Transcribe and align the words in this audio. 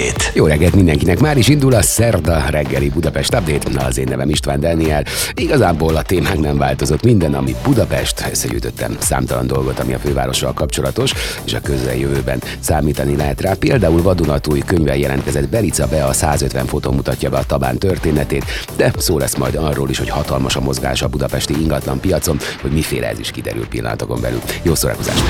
Update. 0.00 0.30
Jó 0.34 0.46
reggelt 0.46 0.74
mindenkinek, 0.74 1.18
már 1.18 1.36
is 1.36 1.48
indul 1.48 1.74
a 1.74 1.82
szerda 1.82 2.44
reggeli 2.50 2.88
Budapest 2.88 3.34
Update. 3.34 3.70
Na, 3.70 3.84
az 3.84 3.98
én 3.98 4.06
nevem 4.08 4.30
István 4.30 4.60
Daniel. 4.60 5.04
Igazából 5.34 5.96
a 5.96 6.02
témánk 6.02 6.40
nem 6.40 6.58
változott. 6.58 7.02
Minden, 7.02 7.34
ami 7.34 7.54
Budapest, 7.64 8.26
összegyűjtöttem 8.30 8.96
számtalan 8.98 9.46
dolgot, 9.46 9.78
ami 9.78 9.92
a 9.92 9.98
fővárossal 9.98 10.52
kapcsolatos, 10.52 11.12
és 11.44 11.54
a 11.54 11.60
közeljövőben 11.60 12.42
számítani 12.60 13.16
lehet 13.16 13.40
rá. 13.40 13.52
Például 13.54 14.02
vadonatúj 14.02 14.62
könyvvel 14.66 14.96
jelentkezett 14.96 15.48
Belica 15.48 15.86
be 15.86 16.04
a 16.04 16.12
150 16.12 16.66
fotó 16.66 16.90
mutatja 16.90 17.30
be 17.30 17.38
a 17.38 17.44
Tabán 17.44 17.78
történetét, 17.78 18.44
de 18.76 18.92
szó 18.98 19.18
lesz 19.18 19.36
majd 19.36 19.54
arról 19.54 19.90
is, 19.90 19.98
hogy 19.98 20.08
hatalmas 20.08 20.56
a 20.56 20.60
mozgás 20.60 21.02
a 21.02 21.08
budapesti 21.08 21.60
ingatlan 21.60 22.00
piacon, 22.00 22.38
hogy 22.60 22.70
miféle 22.70 23.08
ez 23.08 23.18
is 23.18 23.30
kiderül 23.30 23.66
pillanatokon 23.68 24.20
belül. 24.20 24.40
Jó 24.62 24.74
szórakozást! 24.74 25.22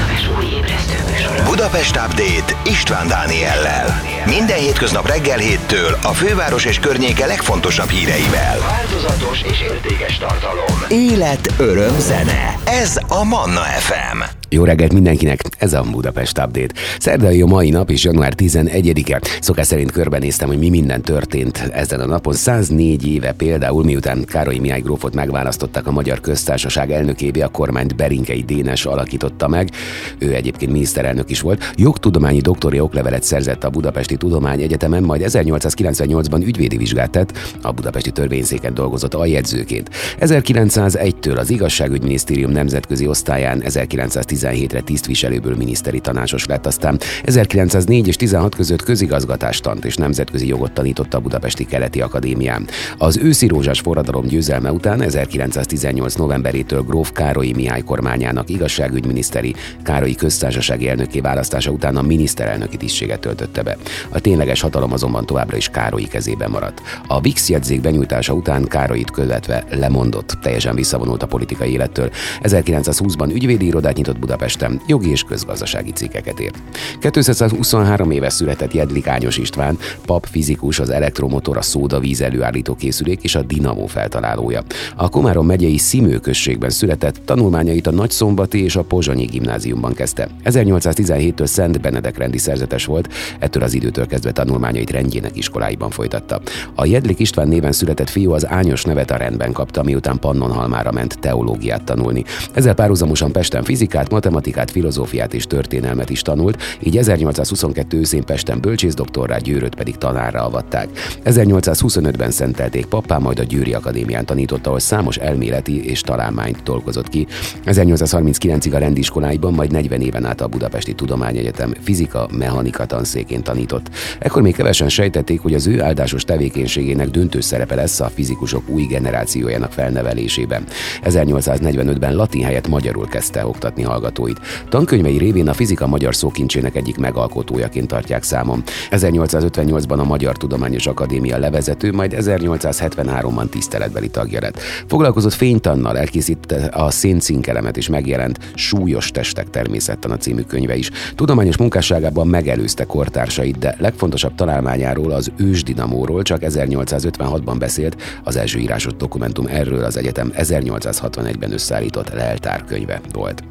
Budapest 1.45 1.97
Update 1.97 2.57
István 2.65 3.09
Dániellel. 3.09 4.01
Minden 4.27 4.60
hétköznap 4.61 5.07
reggel 5.07 5.39
héttől 5.39 5.99
a 6.03 6.13
főváros 6.13 6.65
és 6.65 6.79
környéke 6.79 7.27
legfontosabb 7.27 7.89
híreivel. 7.89 8.59
Változatos 8.59 9.43
és 9.43 9.61
értékes 9.61 10.19
tartalom. 10.19 10.85
Élet, 10.89 11.53
öröm, 11.59 11.99
zene. 11.99 12.55
Ez 12.65 12.99
a 13.09 13.25
Manna 13.25 13.61
FM. 13.61 14.40
Jó 14.53 14.65
reggelt 14.65 14.93
mindenkinek, 14.93 15.41
ez 15.59 15.73
a 15.73 15.85
Budapest 15.91 16.39
Update. 16.39 16.75
Szerdai 16.99 17.43
a 17.43 17.47
mai 17.47 17.71
nap 17.71 17.91
és 17.91 18.05
január 18.05 18.33
11-e. 18.37 19.21
Szokás 19.41 19.67
szerint 19.67 19.91
körbenéztem, 19.91 20.49
hogy 20.49 20.59
mi 20.59 20.69
minden 20.69 21.03
történt 21.03 21.59
ezen 21.73 22.01
a 22.01 22.07
napon. 22.07 22.33
104 22.33 23.07
éve 23.07 23.33
például, 23.33 23.85
miután 23.85 24.25
Károly 24.25 24.59
Mihály 24.59 24.81
grófot 24.81 25.15
megválasztottak 25.15 25.87
a 25.87 25.91
Magyar 25.91 26.21
Köztársaság 26.21 26.91
elnökébe, 26.93 27.45
a 27.45 27.49
kormányt 27.49 27.97
Berinkei 27.97 28.43
Dénes 28.43 28.85
alakította 28.85 29.49
meg. 29.49 29.71
Ő 30.19 30.35
egyébként 30.35 30.73
miniszterelnök 30.73 31.31
is 31.31 31.41
volt. 31.41 31.73
Jogtudományi 31.77 32.41
doktori 32.41 32.81
oklevelet 32.81 33.23
szerzett 33.23 33.65
a 33.65 33.71
Budapesti 33.71 34.17
Tudományegyetemen, 34.17 35.03
majd 35.03 35.23
1898-ban 35.25 36.45
ügyvédi 36.45 36.77
vizsgát 36.77 37.11
tett, 37.11 37.39
a 37.63 37.73
Budapesti 37.73 38.11
Törvényszéken 38.11 38.75
dolgozott 38.75 39.15
aljegyzőként. 39.15 39.91
1901-től 40.21 41.39
az 41.39 41.51
Igazságügyminisztérium 41.51 42.51
nemzetközi 42.51 43.07
osztályán 43.07 43.63
1910 43.63 44.39
2017-re 44.41 44.81
tisztviselőből 44.81 45.57
miniszteri 45.57 46.01
tanácsos 46.01 46.47
lett, 46.47 46.67
aztán 46.67 47.01
1904 47.25 48.07
és 48.07 48.17
16 48.17 48.55
között 48.55 48.83
közigazgatástant 48.83 49.85
és 49.85 49.97
nemzetközi 49.97 50.47
jogot 50.47 50.73
tanított 50.73 51.15
a 51.15 51.21
Budapesti 51.21 51.65
Keleti 51.65 52.01
Akadémián. 52.01 52.67
Az 52.99 53.17
őszi 53.17 53.47
rózsás 53.47 53.81
forradalom 53.81 54.27
győzelme 54.27 54.73
után 54.73 55.03
1918 55.03 56.15
novemberétől 56.15 56.83
Gróf 56.83 57.13
Károlyi 57.13 57.53
Mihály 57.53 57.83
kormányának 57.83 58.51
igazságügyminiszteri 58.51 59.55
Károlyi 59.83 60.15
köztársasági 60.15 60.89
elnöké 60.89 61.21
választása 61.21 61.71
után 61.71 61.97
a 61.97 62.03
miniszterelnöki 62.03 62.77
tisztséget 62.77 63.21
töltötte 63.21 63.63
be. 63.63 63.77
A 64.09 64.21
tényleges 64.21 64.61
hatalom 64.61 64.93
azonban 64.93 65.27
továbbra 65.27 65.57
is 65.57 65.69
Károlyi 65.69 66.09
kezében 66.09 66.51
maradt. 66.51 66.83
A 67.07 67.21
VIX 67.21 67.49
jegyzék 67.49 67.81
benyújtása 67.81 68.33
után 68.33 68.65
Károlyit 68.65 69.11
követve 69.11 69.65
lemondott, 69.71 70.39
teljesen 70.43 70.75
visszavonult 70.75 71.23
a 71.23 71.27
politikai 71.27 71.73
élettől. 71.73 72.11
1920-ban 72.43 73.35
ügyvédi 73.35 73.67
irodát 73.67 73.97
nyitott 73.97 74.19
Budapesten 74.31 74.81
jogi 74.87 75.11
és 75.11 75.23
közgazdasági 75.23 75.91
cikkeket 75.91 76.41
írt. 76.41 76.63
223 77.01 78.11
éves 78.11 78.33
született 78.33 78.73
Jedlik 78.73 79.07
Ányos 79.07 79.37
István, 79.39 79.79
pap 80.07 80.27
fizikus, 80.31 80.79
az 80.79 80.91
elektromotor, 80.91 81.57
a 81.57 81.63
szódavíz 81.63 82.21
előállító 82.21 82.75
készülék 82.75 83.23
és 83.23 83.35
a 83.35 83.43
dinamó 83.43 83.87
feltalálója. 83.87 84.63
A 84.97 85.09
Komárom 85.09 85.47
megyei 85.47 85.79
Szimő 85.79 86.19
községben 86.19 86.71
született, 86.71 87.21
tanulmányait 87.25 87.87
a 87.87 87.91
Nagyszombati 87.91 88.63
és 88.63 88.77
a 88.77 88.83
Pozsonyi 88.83 89.25
gimnáziumban 89.25 89.93
kezdte. 89.93 90.29
1817-től 90.45 91.47
Szent 91.47 91.81
Benedek 91.81 92.19
rendi 92.19 92.39
szerzetes 92.39 92.85
volt, 92.85 93.09
ettől 93.39 93.63
az 93.63 93.75
időtől 93.75 94.07
kezdve 94.07 94.33
tanulmányait 94.33 94.91
rendjének 94.91 95.37
iskoláiban 95.37 95.91
folytatta. 95.91 96.41
A 96.75 96.87
Jedlik 96.87 97.19
István 97.19 97.49
néven 97.49 97.73
született 97.73 98.11
fiú 98.11 98.33
az 98.33 98.49
Ányos 98.49 98.85
nevet 98.85 99.11
a 99.11 99.17
rendben 99.17 99.53
kapta, 99.53 99.83
miután 99.83 100.19
Pannonhalmára 100.19 100.93
ment 100.93 101.19
teológiát 101.21 101.85
tanulni. 101.85 102.25
Ezzel 102.53 102.75
párhuzamosan 102.75 103.33
Pesten 103.33 103.65
fizikát, 103.65 104.09
matematikát, 104.21 104.71
filozófiát 104.71 105.35
és 105.35 105.47
történelmet 105.47 106.11
is 106.11 106.23
tanult, 106.23 106.63
így 106.83 106.97
1822 106.97 107.99
őszén 107.99 108.25
Pesten 108.25 108.61
bölcsész-doktorrá, 108.61 109.39
Győröt 109.39 109.75
pedig 109.75 109.97
tanárra 109.97 110.45
avatták. 110.45 110.89
1825-ben 111.25 112.31
szentelték 112.31 112.87
pappá, 112.87 113.19
majd 113.19 113.39
a 113.39 113.43
Győri 113.43 113.75
Akadémián 113.75 114.25
tanított, 114.25 114.67
ahol 114.67 114.79
számos 114.79 115.17
elméleti 115.17 115.85
és 115.91 116.01
találmányt 116.01 116.63
dolgozott 116.63 117.09
ki. 117.09 117.27
1839-ig 117.65 118.75
a 118.75 118.79
rendiskoláiban, 118.79 119.53
majd 119.53 119.73
40 119.73 120.01
éven 120.01 120.25
át 120.25 120.41
a 120.41 120.49
Budapesti 120.49 120.93
Tudományegyetem 120.93 121.75
fizika, 121.83 122.29
mechanika 122.33 122.87
tanszékén 122.87 123.43
tanított. 123.43 123.91
Ekkor 124.19 124.43
még 124.43 124.55
kevesen 124.55 124.89
sejtették, 124.89 125.41
hogy 125.41 125.55
az 125.55 125.67
ő 125.67 125.83
áldásos 125.83 126.25
tevékenységének 126.25 127.09
döntő 127.09 127.41
szerepe 127.41 127.75
lesz 127.75 128.01
a 128.01 128.11
fizikusok 128.15 128.69
új 128.69 128.83
generációjának 128.83 129.73
felnevelésében. 129.73 130.65
1845-ben 131.05 132.15
latin 132.15 132.45
helyett 132.45 132.69
magyarul 132.69 133.07
kezdte 133.07 133.47
oktatni 133.47 133.83
hallgatóit. 134.11 134.67
Tankönyvei 134.69 135.19
révén 135.19 135.49
a 135.49 135.53
fizika 135.53 135.87
magyar 135.87 136.15
szókincsének 136.15 136.77
egyik 136.77 136.99
megalkotójaként 136.99 137.89
tartják 137.89 138.23
számon. 138.23 138.63
1858-ban 138.91 139.99
a 139.99 140.05
Magyar 140.05 140.37
Tudományos 140.37 140.87
Akadémia 140.87 141.39
levezető, 141.39 141.93
majd 141.93 142.15
1873-ban 142.19 143.49
tiszteletbeli 143.49 144.09
tagja 144.09 144.41
lett. 144.41 144.59
Foglalkozott 144.87 145.33
fénytannal, 145.33 145.99
elkészítette 145.99 146.67
a 146.73 146.91
széncinkelemet 146.91 147.77
és 147.77 147.89
megjelent 147.89 148.39
Súlyos 148.55 149.11
testek 149.11 149.51
természettana 149.51 150.17
című 150.17 150.43
könyve 150.43 150.77
is. 150.77 150.91
Tudományos 151.15 151.57
munkásságában 151.57 152.27
megelőzte 152.27 152.85
kortársait, 152.85 153.59
de 153.59 153.77
legfontosabb 153.79 154.35
találmányáról, 154.35 155.11
az 155.11 155.31
ősdinamóról 155.37 156.23
csak 156.23 156.39
1856-ban 156.43 157.57
beszélt, 157.59 157.97
az 158.25 158.37
első 158.37 158.59
írásos 158.59 158.95
dokumentum 158.95 159.47
erről 159.47 159.85
az 159.85 159.97
egyetem 159.97 160.33
1861-ben 160.37 161.53
összeállított 161.53 162.13
leltárkönyve 162.13 163.01
volt. 163.13 163.43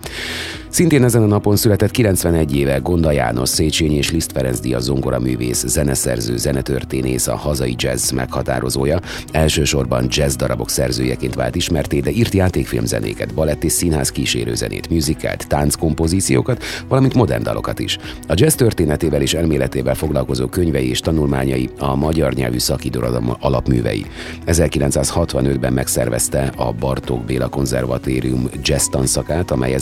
Szintén 0.69 1.03
ezen 1.03 1.23
a 1.23 1.25
napon 1.25 1.55
született 1.55 1.91
91 1.91 2.55
éve 2.55 2.77
Gonda 2.77 3.11
János 3.11 3.49
Széchenyi 3.49 3.95
és 3.95 4.11
Liszt 4.11 4.31
Ferenc 4.31 4.59
Díaz 4.59 4.83
zongoraművész, 4.83 5.65
zeneszerző, 5.67 6.37
zenetörténész, 6.37 7.27
a 7.27 7.35
hazai 7.35 7.75
jazz 7.77 8.11
meghatározója. 8.11 8.99
Elsősorban 9.31 10.07
jazz 10.09 10.35
darabok 10.35 10.69
szerzőjeként 10.69 11.35
vált 11.35 11.55
ismerté, 11.55 11.99
de 11.99 12.11
írt 12.11 12.33
játékfilmzenéket, 12.33 13.33
balett 13.33 13.63
és 13.63 13.71
színház 13.71 14.11
kísérőzenét, 14.11 14.89
műzikelt, 14.89 15.47
tánckompozíciókat, 15.47 16.63
valamint 16.87 17.13
modern 17.13 17.43
dalokat 17.43 17.79
is. 17.79 17.97
A 18.27 18.33
jazz 18.35 18.53
történetével 18.53 19.21
és 19.21 19.33
elméletével 19.33 19.95
foglalkozó 19.95 20.47
könyvei 20.47 20.89
és 20.89 20.99
tanulmányai 20.99 21.69
a 21.79 21.95
magyar 21.95 22.33
nyelvű 22.33 22.57
szakirodalom 22.57 23.35
alapművei. 23.39 24.05
1965-ben 24.47 25.73
megszervezte 25.73 26.51
a 26.55 26.71
Bartók 26.71 27.25
Béla 27.25 27.47
Konzervatórium 27.47 28.49
jazz 28.63 28.85
tanszakát, 28.87 29.51
amely 29.51 29.73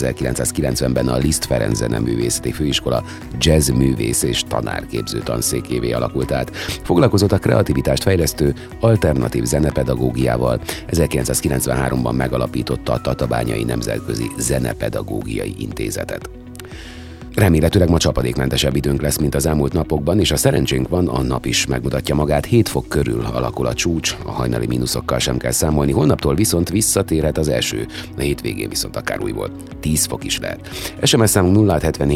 1990-ben 0.54 1.08
a 1.08 1.18
Liszt 1.18 1.46
Ferenc 1.46 1.78
Zeneművészeti 1.78 2.52
Főiskola 2.52 3.04
jazz 3.38 3.70
művész 3.70 4.24
és 4.24 4.44
tanárképző 4.48 5.20
tanszékévé 5.20 5.92
alakult 5.92 6.32
át. 6.32 6.56
Foglalkozott 6.84 7.32
a 7.32 7.38
kreativitást 7.38 8.04
fejlesztő 8.04 8.54
alternatív 8.80 9.44
zenepedagógiával. 9.44 10.62
1993-ban 10.88 12.16
megalapította 12.16 12.94
a 12.94 13.02
Tatabányai 13.02 13.64
Nemzetközi 13.64 14.32
Zenepedagógiai 14.38 15.56
Intézetet. 15.58 16.30
Remélhetőleg 17.38 17.90
ma 17.90 17.98
csapadékmentesebb 17.98 18.76
időnk 18.76 19.02
lesz, 19.02 19.18
mint 19.18 19.36
az 19.36 19.46
elmúlt 19.46 19.74
napokban, 19.74 20.20
és 20.20 20.32
a 20.32 20.36
szerencsénk 20.36 20.88
van, 20.88 21.08
a 21.08 21.22
nap 21.22 21.46
is 21.46 21.66
megmutatja 21.66 22.16
magát. 22.16 22.46
7 22.46 22.70
fok 22.70 22.88
körül 22.88 23.26
alakul 23.34 23.66
a 23.66 23.74
csúcs, 23.74 24.16
a 24.26 24.32
hajnali 24.32 24.68
mínuszokkal 24.68 25.20
sem 25.20 25.38
kell 25.38 25.52
számolni, 25.52 25.92
holnaptól 25.92 26.36
viszont 26.36 26.70
visszatérhet 26.70 27.38
az 27.38 27.48
eső, 27.48 27.88
a 28.18 28.22
hétvégén 28.22 28.70
viszont 28.70 28.96
akár 28.96 29.22
újból. 29.22 29.50
10 29.80 30.06
fok 30.06 30.24
is 30.24 30.40
lehet. 30.40 30.70
SMS 31.04 31.30
számunk 31.30 31.80
0770 31.80 32.10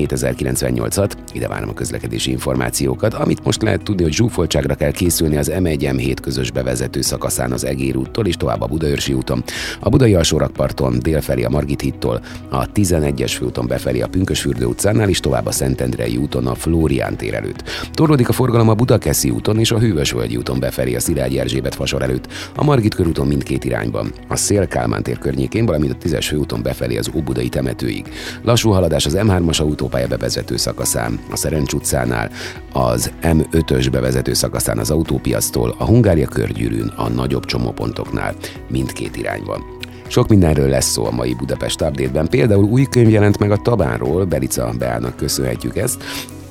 ide 1.33 1.47
várom 1.47 1.69
a 1.69 1.73
közlekedési 1.73 2.31
információkat, 2.31 3.13
amit 3.13 3.43
most 3.43 3.61
lehet 3.61 3.83
tudni, 3.83 4.03
hogy 4.03 4.13
zsúfoltságra 4.13 4.75
kell 4.75 4.91
készülni 4.91 5.37
az 5.37 5.51
M1-M7 5.53 6.17
közös 6.21 6.51
bevezető 6.51 7.01
szakaszán 7.01 7.51
az 7.51 7.65
Egér 7.65 7.97
úttól 7.97 8.25
és 8.25 8.35
tovább 8.35 8.61
a 8.61 8.67
Budaörsi 8.67 9.13
úton, 9.13 9.43
a 9.79 9.89
Budai 9.89 10.13
alsórakparton 10.13 10.99
délfelé 10.99 11.43
a 11.43 11.49
Margit 11.49 11.81
hittól, 11.81 12.21
a 12.49 12.71
11-es 12.71 13.33
főúton 13.37 13.67
befelé 13.67 14.01
a 14.01 14.07
Pünkösfürdő 14.07 14.65
utcánál 14.65 15.09
és 15.11 15.19
tovább 15.19 15.45
a 15.45 15.51
Szentendrei 15.51 16.17
úton 16.17 16.47
a 16.47 16.55
Flórián 16.55 17.17
tér 17.17 17.33
előtt. 17.33 17.63
Torlódik 17.93 18.29
a 18.29 18.33
forgalom 18.33 18.69
a 18.69 18.73
Budakeszi 18.73 19.29
úton 19.29 19.59
és 19.59 19.71
a 19.71 19.79
Hűvösvölgyi 19.79 20.37
úton 20.37 20.59
befelé 20.59 20.95
a 20.95 20.99
Szilágyi 20.99 21.39
Erzsébet 21.39 21.75
fasor 21.75 22.01
előtt, 22.01 22.27
a 22.55 22.63
Margit 22.63 22.95
körúton 22.95 23.27
mindkét 23.27 23.63
irányban, 23.63 24.11
a 24.27 24.35
Szél 24.35 24.67
Kálmán 24.67 25.03
tér 25.03 25.17
környékén, 25.17 25.65
valamint 25.65 25.93
a 25.93 26.07
10-es 26.07 26.25
főúton 26.27 26.61
befelé 26.61 26.97
az 26.97 27.09
Óbudai 27.15 27.49
temetőig. 27.49 28.05
Lassú 28.41 28.69
haladás 28.69 29.05
az 29.05 29.17
M3-as 29.17 29.61
autópálya 29.61 30.07
bevezető 30.07 30.57
szakaszán, 30.57 31.19
a 31.31 31.35
Szerencs 31.35 31.73
utcánál, 31.73 32.31
az 32.73 33.11
M5-ös 33.21 33.87
bevezető 33.91 34.33
szakaszán 34.33 34.77
az 34.77 34.91
autópiasztól, 34.91 35.75
a 35.77 35.85
Hungária 35.85 36.27
körgyűrűn, 36.27 36.87
a 36.95 37.09
nagyobb 37.09 37.45
csomópontoknál 37.45 38.35
mindkét 38.69 39.15
irányban. 39.15 39.79
Sok 40.11 40.27
mindenről 40.27 40.69
lesz 40.69 40.89
szó 40.89 41.05
a 41.05 41.11
mai 41.11 41.33
Budapest 41.33 41.81
Update-ben. 41.81 42.27
Például 42.27 42.63
új 42.63 42.83
könyv 42.83 43.09
jelent 43.09 43.37
meg 43.37 43.51
a 43.51 43.57
Tabánról, 43.57 44.25
Belica 44.25 44.73
Beának 44.77 45.15
köszönhetjük 45.15 45.77
ezt, 45.77 46.03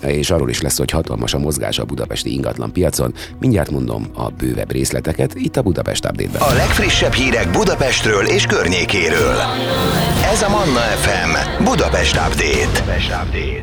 és 0.07 0.31
arról 0.31 0.51
is 0.51 0.61
lesz, 0.61 0.79
hogy 0.79 0.91
hatalmas 0.91 1.35
a 1.35 1.39
mozgás 1.39 1.79
a 1.79 1.85
budapesti 1.85 2.33
ingatlan 2.33 2.73
piacon. 2.73 3.15
Mindjárt 3.41 3.71
mondom 3.71 4.07
a 4.15 4.29
bővebb 4.29 4.73
részleteket 4.73 5.35
itt 5.35 5.57
a 5.57 5.63
Budapest 5.63 6.05
update 6.05 6.39
A 6.39 6.53
legfrissebb 6.53 7.13
hírek 7.13 7.51
Budapestről 7.51 8.27
és 8.27 8.47
környékéről. 8.47 9.37
Ez 10.33 10.43
a 10.43 10.49
Manna 10.49 10.81
FM 10.81 11.65
Budapest 11.65 12.17
Update. 12.17 12.85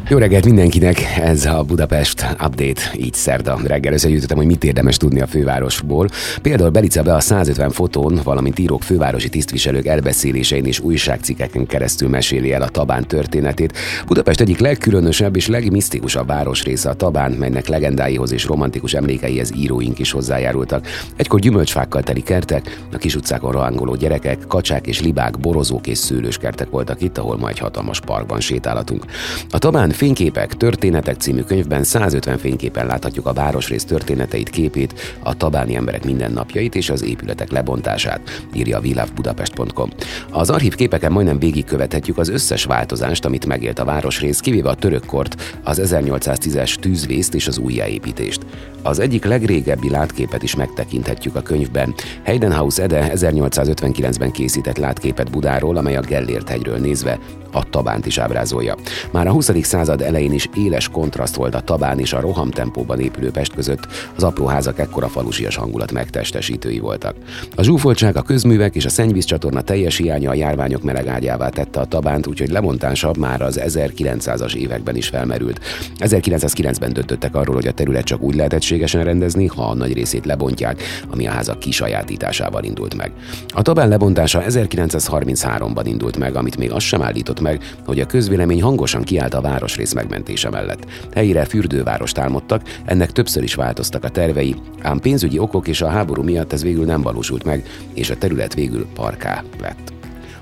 Jó 0.09 0.17
reggelt 0.17 0.45
mindenkinek, 0.45 1.01
ez 1.19 1.45
a 1.45 1.63
Budapest 1.63 2.25
Update, 2.31 2.81
így 2.95 3.13
szerda 3.13 3.59
reggel 3.63 3.93
összegyűjtöttem, 3.93 4.37
hogy 4.37 4.45
mit 4.45 4.63
érdemes 4.63 4.97
tudni 4.97 5.21
a 5.21 5.27
fővárosból. 5.27 6.09
Például 6.41 6.69
Belica 6.69 7.01
be 7.03 7.13
a 7.13 7.19
150 7.19 7.69
fotón, 7.69 8.19
valamint 8.23 8.59
írók 8.59 8.83
fővárosi 8.83 9.29
tisztviselők 9.29 9.85
elbeszélésein 9.85 10.65
és 10.65 10.79
újságcikkeken 10.79 11.65
keresztül 11.65 12.09
meséli 12.09 12.53
el 12.53 12.61
a 12.61 12.69
Tabán 12.69 13.07
történetét. 13.07 13.77
Budapest 14.07 14.39
egyik 14.39 14.59
legkülönösebb 14.59 15.35
és 15.35 15.47
legmisztikusabb 15.47 16.26
városrésze 16.27 16.89
a 16.89 16.93
Tabán, 16.93 17.31
melynek 17.31 17.67
legendáihoz 17.67 18.31
és 18.31 18.45
romantikus 18.45 18.93
emlékeihez 18.93 19.51
íróink 19.55 19.99
is 19.99 20.11
hozzájárultak. 20.11 20.87
Egykor 21.15 21.39
gyümölcsfákkal 21.39 22.03
teli 22.03 22.21
kertek, 22.21 22.85
a 22.93 22.97
kis 22.97 23.15
utcákon 23.15 23.51
rohangoló 23.51 23.95
gyerekek, 23.95 24.47
kacsák 24.47 24.87
és 24.87 25.01
libák, 25.01 25.39
borozók 25.39 25.87
és 25.87 25.97
szőlőskertek 25.97 26.69
voltak 26.69 27.01
itt, 27.01 27.17
ahol 27.17 27.37
majd 27.37 27.57
hatalmas 27.57 27.99
parkban 27.99 28.39
sétálhatunk. 28.39 29.05
A 29.49 29.57
Tabán 29.57 29.89
fényképek, 29.89 30.53
történetek 30.53 31.19
című 31.19 31.41
könyvben 31.41 31.83
150 31.83 32.37
fényképen 32.37 32.85
láthatjuk 32.85 33.25
a 33.25 33.33
városrész 33.33 33.85
történeteit, 33.85 34.49
képét, 34.49 35.17
a 35.23 35.33
tabáni 35.33 35.75
emberek 35.75 36.05
mindennapjait 36.05 36.75
és 36.75 36.89
az 36.89 37.03
épületek 37.03 37.51
lebontását, 37.51 38.45
írja 38.53 38.77
a 38.77 38.81
világbudapest.com. 38.81 39.89
Az 40.31 40.49
archív 40.49 40.75
képeken 40.75 41.11
majdnem 41.11 41.39
végigkövethetjük 41.39 42.17
az 42.17 42.29
összes 42.29 42.63
változást, 42.63 43.25
amit 43.25 43.45
megélt 43.45 43.79
a 43.79 43.85
városrész, 43.85 44.39
kivéve 44.39 44.69
a 44.69 44.75
törökkort, 44.75 45.59
az 45.63 45.79
1810-es 46.19 46.75
tűzvészt 46.75 47.33
és 47.33 47.47
az 47.47 47.57
újjáépítést. 47.57 48.45
Az 48.83 48.99
egyik 48.99 49.25
legrégebbi 49.25 49.89
látképet 49.89 50.43
is 50.43 50.55
megtekinthetjük 50.55 51.35
a 51.35 51.41
könyvben. 51.41 51.93
Heidenhaus 52.23 52.79
Ede 52.79 53.11
1859-ben 53.15 54.31
készített 54.31 54.77
látképet 54.77 55.31
Budáról, 55.31 55.77
amely 55.77 55.95
a 55.95 56.01
Gellért 56.01 56.49
hegyről 56.49 56.77
nézve 56.77 57.19
a 57.57 57.63
Tabánt 57.69 58.05
is 58.05 58.17
ábrázolja. 58.17 58.75
Már 59.11 59.27
a 59.27 59.31
20. 59.31 59.51
század 59.61 60.01
elején 60.01 60.33
is 60.33 60.49
éles 60.55 60.89
kontraszt 60.89 61.35
volt 61.35 61.55
a 61.55 61.59
Tabán 61.59 61.99
és 61.99 62.13
a 62.13 62.19
rohamtempóban 62.19 62.99
épülő 62.99 63.31
Pest 63.31 63.53
között, 63.53 63.87
az 64.15 64.23
apró 64.23 64.45
házak 64.45 64.79
ekkora 64.79 65.07
falusias 65.07 65.55
hangulat 65.55 65.91
megtestesítői 65.91 66.79
voltak. 66.79 67.15
A 67.55 67.63
zsúfoltság, 67.63 68.15
a 68.15 68.21
közművek 68.21 68.75
és 68.75 68.85
a 68.85 68.89
szennyvízcsatorna 68.89 69.61
teljes 69.61 69.97
hiánya 69.97 70.29
a 70.29 70.33
járványok 70.33 70.83
melegágyává 70.83 71.49
tette 71.49 71.79
a 71.79 71.85
Tabánt, 71.85 72.27
úgyhogy 72.27 72.49
lemontása 72.49 73.11
már 73.19 73.41
az 73.41 73.59
1900-as 73.63 74.53
években 74.53 74.95
is 74.95 75.07
felmerült. 75.07 75.59
1909-ben 75.99 76.93
döntöttek 76.93 77.35
arról, 77.35 77.55
hogy 77.55 77.67
a 77.67 77.71
terület 77.71 78.03
csak 78.03 78.21
úgy 78.21 78.35
lehet 78.35 78.53
egységesen 78.53 79.03
rendezni, 79.03 79.45
ha 79.45 79.63
a 79.63 79.73
nagy 79.73 79.93
részét 79.93 80.25
lebontják, 80.25 80.83
ami 81.09 81.27
a 81.27 81.31
házak 81.31 81.59
kisajátításával 81.59 82.63
indult 82.63 82.95
meg. 82.95 83.11
A 83.47 83.61
Tabán 83.61 83.87
lebontása 83.87 84.43
1933-ban 84.47 85.83
indult 85.83 86.17
meg, 86.17 86.35
amit 86.35 86.57
még 86.57 86.71
azt 86.71 86.85
sem 86.85 87.01
állított 87.01 87.39
meg, 87.47 87.61
hogy 87.85 87.99
a 87.99 88.05
közvélemény 88.05 88.61
hangosan 88.61 89.03
kiállt 89.03 89.33
a 89.33 89.41
városrész 89.41 89.93
megmentése 89.93 90.49
mellett. 90.49 90.85
Helyére 91.13 91.45
fürdővárost 91.45 92.17
álmodtak, 92.17 92.61
ennek 92.85 93.11
többször 93.11 93.43
is 93.43 93.55
változtak 93.55 94.03
a 94.03 94.09
tervei, 94.09 94.55
ám 94.81 94.99
pénzügyi 94.99 95.39
okok 95.39 95.67
és 95.67 95.81
a 95.81 95.87
háború 95.87 96.23
miatt 96.23 96.53
ez 96.53 96.63
végül 96.63 96.85
nem 96.85 97.01
valósult 97.01 97.43
meg, 97.43 97.63
és 97.93 98.09
a 98.09 98.17
terület 98.17 98.53
végül 98.53 98.87
parká 98.93 99.43
lett. 99.61 99.96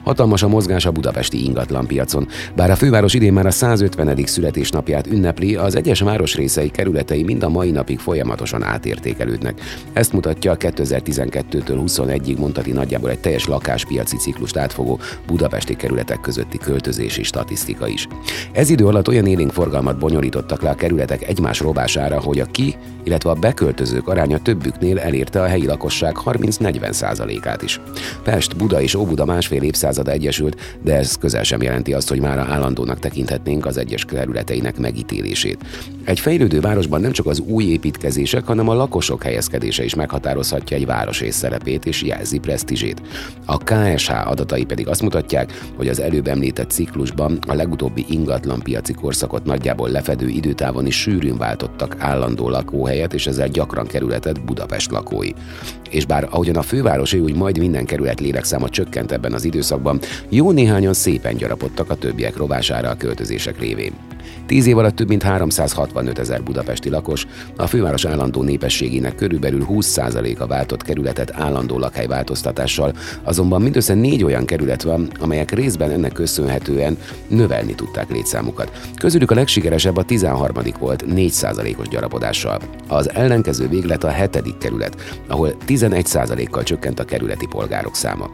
Hatalmas 0.05 0.43
a 0.43 0.47
mozgás 0.47 0.85
a 0.85 0.91
budapesti 0.91 1.43
ingatlanpiacon. 1.43 2.27
Bár 2.55 2.71
a 2.71 2.75
főváros 2.75 3.13
idén 3.13 3.33
már 3.33 3.45
a 3.45 3.51
150. 3.51 4.25
születésnapját 4.25 5.07
ünnepli, 5.07 5.55
az 5.55 5.75
egyes 5.75 5.99
városrészei 5.99 6.69
kerületei 6.69 7.23
mind 7.23 7.43
a 7.43 7.49
mai 7.49 7.71
napig 7.71 7.99
folyamatosan 7.99 8.63
átértékelődnek. 8.63 9.61
Ezt 9.93 10.13
mutatja 10.13 10.51
a 10.51 10.57
2012-től 10.57 11.81
21-ig 11.85 12.37
mondhatni 12.37 12.71
nagyjából 12.71 13.09
egy 13.09 13.19
teljes 13.19 13.47
lakáspiaci 13.47 14.17
ciklust 14.17 14.57
átfogó 14.57 14.99
budapesti 15.27 15.75
kerületek 15.75 16.21
közötti 16.21 16.57
költözési 16.57 17.23
statisztika 17.23 17.87
is. 17.87 18.07
Ez 18.51 18.69
idő 18.69 18.85
alatt 18.85 19.07
olyan 19.07 19.25
élénk 19.25 19.51
forgalmat 19.51 19.99
bonyolítottak 19.99 20.61
le 20.61 20.69
a 20.69 20.75
kerületek 20.75 21.27
egymás 21.27 21.59
robására, 21.59 22.19
hogy 22.19 22.39
a 22.39 22.45
ki, 22.45 22.75
illetve 23.03 23.29
a 23.29 23.33
beköltözők 23.33 24.07
aránya 24.07 24.39
többüknél 24.39 24.99
elérte 24.99 25.41
a 25.41 25.47
helyi 25.47 25.65
lakosság 25.65 26.15
30-40 26.25 26.91
százalékát 26.91 27.61
is. 27.61 27.79
Pest, 28.23 28.57
Buda 28.57 28.81
és 28.81 28.95
Óbuda 28.95 29.25
másfél 29.25 29.61
évszázad 29.61 29.93
évszázada 29.95 30.11
egyesült, 30.11 30.77
de 30.83 30.95
ez 30.95 31.15
közel 31.15 31.43
sem 31.43 31.61
jelenti 31.61 31.93
azt, 31.93 32.09
hogy 32.09 32.19
már 32.19 32.37
állandónak 32.37 32.99
tekinthetnénk 32.99 33.65
az 33.65 33.77
egyes 33.77 34.05
kerületeinek 34.05 34.77
megítélését. 34.77 35.57
Egy 36.03 36.19
fejlődő 36.19 36.59
városban 36.59 37.01
nem 37.01 37.11
csak 37.11 37.25
az 37.25 37.39
új 37.39 37.63
építkezések, 37.63 38.45
hanem 38.45 38.69
a 38.69 38.73
lakosok 38.73 39.23
helyezkedése 39.23 39.83
is 39.83 39.95
meghatározhatja 39.95 40.77
egy 40.77 40.85
városrész 40.85 41.35
szerepét 41.35 41.85
és 41.85 42.01
jelzi 42.01 42.39
presztízsét. 42.39 43.01
A 43.45 43.57
KSH 43.57 44.27
adatai 44.27 44.65
pedig 44.65 44.87
azt 44.87 45.01
mutatják, 45.01 45.53
hogy 45.75 45.87
az 45.87 45.99
előbb 45.99 46.27
említett 46.27 46.69
ciklusban 46.69 47.39
a 47.47 47.53
legutóbbi 47.53 48.05
ingatlan 48.09 48.59
piaci 48.59 48.93
korszakot 48.93 49.45
nagyjából 49.45 49.89
lefedő 49.89 50.27
időtávon 50.27 50.85
is 50.85 51.01
sűrűn 51.01 51.37
váltottak 51.37 51.95
állandó 51.99 52.49
lakóhelyet, 52.49 53.13
és 53.13 53.27
ezzel 53.27 53.47
gyakran 53.47 53.87
kerületet 53.87 54.45
Budapest 54.45 54.91
lakói. 54.91 55.29
És 55.89 56.05
bár 56.05 56.27
ahogyan 56.31 56.55
a 56.55 56.61
fővárosi 56.61 57.19
úgy 57.19 57.35
majd 57.35 57.57
minden 57.57 57.85
kerület 57.85 58.19
lélekszáma 58.19 58.69
csökkent 58.69 59.11
ebben 59.11 59.33
az 59.33 59.43
időszakban, 59.43 59.84
jó 60.29 60.51
néhányan 60.51 60.93
szépen 60.93 61.37
gyarapodtak 61.37 61.89
a 61.89 61.95
többiek 61.95 62.37
rovására 62.37 62.89
a 62.89 62.97
költözések 62.97 63.59
révén. 63.59 63.93
Tíz 64.45 64.65
év 64.65 64.77
alatt 64.77 64.95
több 64.95 65.07
mint 65.07 65.23
365 65.23 66.19
ezer 66.19 66.43
budapesti 66.43 66.89
lakos, 66.89 67.27
a 67.55 67.67
főváros 67.67 68.05
állandó 68.05 68.43
népességének 68.43 69.15
körülbelül 69.15 69.65
20%-a 69.69 70.47
váltott 70.47 70.83
kerületet 70.83 71.31
állandó 71.33 71.77
lakhelyváltoztatással, 71.77 72.93
azonban 73.23 73.61
mindössze 73.61 73.93
négy 73.93 74.23
olyan 74.23 74.45
kerület 74.45 74.83
van, 74.83 75.09
amelyek 75.19 75.51
részben 75.51 75.91
ennek 75.91 76.11
köszönhetően 76.11 76.97
növelni 77.27 77.75
tudták 77.75 78.09
létszámukat. 78.09 78.71
Közülük 78.95 79.31
a 79.31 79.35
legsikeresebb 79.35 79.97
a 79.97 80.03
13. 80.03 80.55
volt 80.79 81.03
4%-os 81.07 81.87
gyarapodással. 81.87 82.59
Az 82.87 83.13
ellenkező 83.13 83.67
véglet 83.67 84.03
a 84.03 84.09
hetedik 84.09 84.57
kerület, 84.57 85.21
ahol 85.27 85.55
11%-kal 85.67 86.63
csökkent 86.63 86.99
a 86.99 87.05
kerületi 87.05 87.47
polgárok 87.47 87.95
száma. 87.95 88.29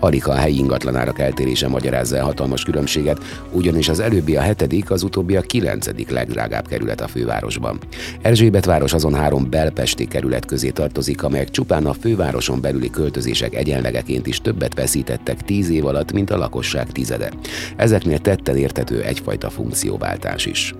Alig 0.00 0.28
a 0.28 0.34
helyi 0.34 0.58
ingatlanárak 0.58 1.18
eltérése 1.18 1.68
magyarázza 1.68 2.18
a 2.18 2.24
hatalmas 2.24 2.62
különbséget, 2.62 3.18
ugyanis 3.52 3.88
az 3.88 4.00
előbbi 4.00 4.36
a 4.36 4.40
hetedik, 4.40 4.90
az 4.90 5.02
utóbbi 5.02 5.36
a 5.36 5.40
kilencedik 5.40 6.10
legdrágább 6.10 6.68
kerület 6.68 7.00
a 7.00 7.08
fővárosban. 7.08 7.78
Erzsébet 8.22 8.64
város 8.64 8.92
azon 8.92 9.14
három 9.14 9.50
belpesti 9.50 10.06
kerület 10.06 10.44
közé 10.44 10.70
tartozik, 10.70 11.22
amelyek 11.22 11.50
csupán 11.50 11.86
a 11.86 11.92
fővároson 11.92 12.60
belüli 12.60 12.90
költözések 12.90 13.54
egyenlegeként 13.54 14.26
is 14.26 14.40
többet 14.40 14.74
veszítettek 14.74 15.42
tíz 15.42 15.70
év 15.70 15.86
alatt, 15.86 16.12
mint 16.12 16.30
a 16.30 16.36
lakosság 16.36 16.92
tizede. 16.92 17.30
Ezeknél 17.76 18.18
tetten 18.18 18.56
értető 18.56 19.02
egyfajta 19.02 19.50
funkcióváltás 19.50 20.46
is. 20.46 20.74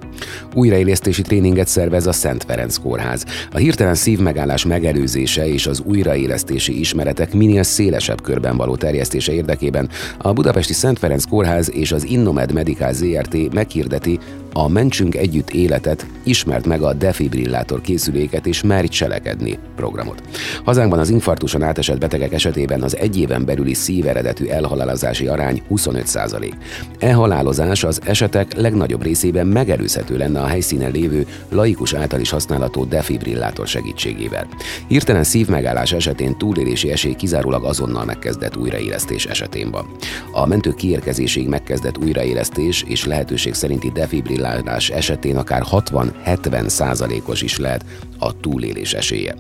Újraélesztési 0.55 1.23
tréninget 1.23 1.69
szervez 1.69 2.07
a 2.07 2.13
Szent 2.13 2.45
Ferenc 2.45 2.77
Kórház. 2.77 3.25
A 3.53 3.57
hirtelen 3.57 3.95
szívmegállás 3.95 4.65
megelőzése 4.65 5.49
és 5.49 5.67
az 5.67 5.83
újraélesztési 5.85 6.79
ismeretek 6.79 7.33
minél 7.33 7.63
szélesebb 7.63 8.23
körben 8.23 8.57
való 8.57 8.77
terjesztése 8.77 9.05
érdekében. 9.15 9.89
A 10.19 10.33
Budapesti 10.33 10.73
Szent 10.73 10.99
Ferenc 10.99 11.25
Kórház 11.25 11.71
és 11.71 11.93
az 11.93 12.05
Innomed 12.05 12.53
Medical 12.53 12.93
ZRT 12.93 13.53
meghirdeti 13.53 14.19
a 14.59 14.69
Mentsünk 14.69 15.15
Együtt 15.15 15.51
Életet, 15.51 16.07
ismert 16.23 16.67
meg 16.67 16.83
a 16.83 16.93
defibrillátor 16.93 17.81
készüléket 17.81 18.47
és 18.47 18.63
merj 18.63 18.87
cselekedni 18.87 19.59
programot. 19.77 20.23
Hazánkban 20.65 20.99
az 20.99 21.11
infarktuson 21.11 21.63
átesett 21.63 21.99
betegek 21.99 22.33
esetében 22.33 22.83
az 22.83 22.97
egy 22.97 23.19
éven 23.19 23.45
belüli 23.45 23.75
szíveredetű 23.75 24.47
elhalálozási 24.47 25.27
arány 25.27 25.63
25 25.69 26.05
E 26.99 27.13
halálozás 27.13 27.85
az 27.85 28.01
esetek 28.05 28.57
legnagyobb 28.57 29.03
részében 29.03 29.47
megelőzhető 29.47 30.17
lenne 30.17 30.41
a 30.41 30.47
helyszínen 30.47 30.91
lévő 30.91 31.27
laikus 31.49 31.95
által 31.95 32.21
is 32.21 32.31
használható 32.31 32.85
defibrillátor 32.85 33.67
segítségével. 33.67 34.47
Hirtelen 34.89 35.25
szívmegállás 35.25 35.93
esetén 35.93 36.39
túlélési 36.39 36.91
esély 36.91 37.15
kizárólag 37.15 37.65
azonnal 37.65 38.05
megkezdett 38.05 38.57
újraélesztés 38.57 39.27
esetén 39.27 39.71
van. 39.71 39.87
A 40.33 40.47
mentők 40.47 40.75
kiérkezésig 40.75 41.49
megkezdett 41.49 41.99
újraélesztés 41.99 42.85
és 42.87 43.05
lehetőség 43.05 43.55
szerinti 43.55 43.91
defibrillálás 43.91 44.45
defibrillálás 44.47 44.91
esetén 44.91 45.37
akár 45.37 45.63
60-70 45.71 46.69
százalékos 46.69 47.43
is 47.43 47.59
lehet 47.59 47.85
a 48.19 48.41
túlélés 48.41 48.95
esélye. 48.95 49.35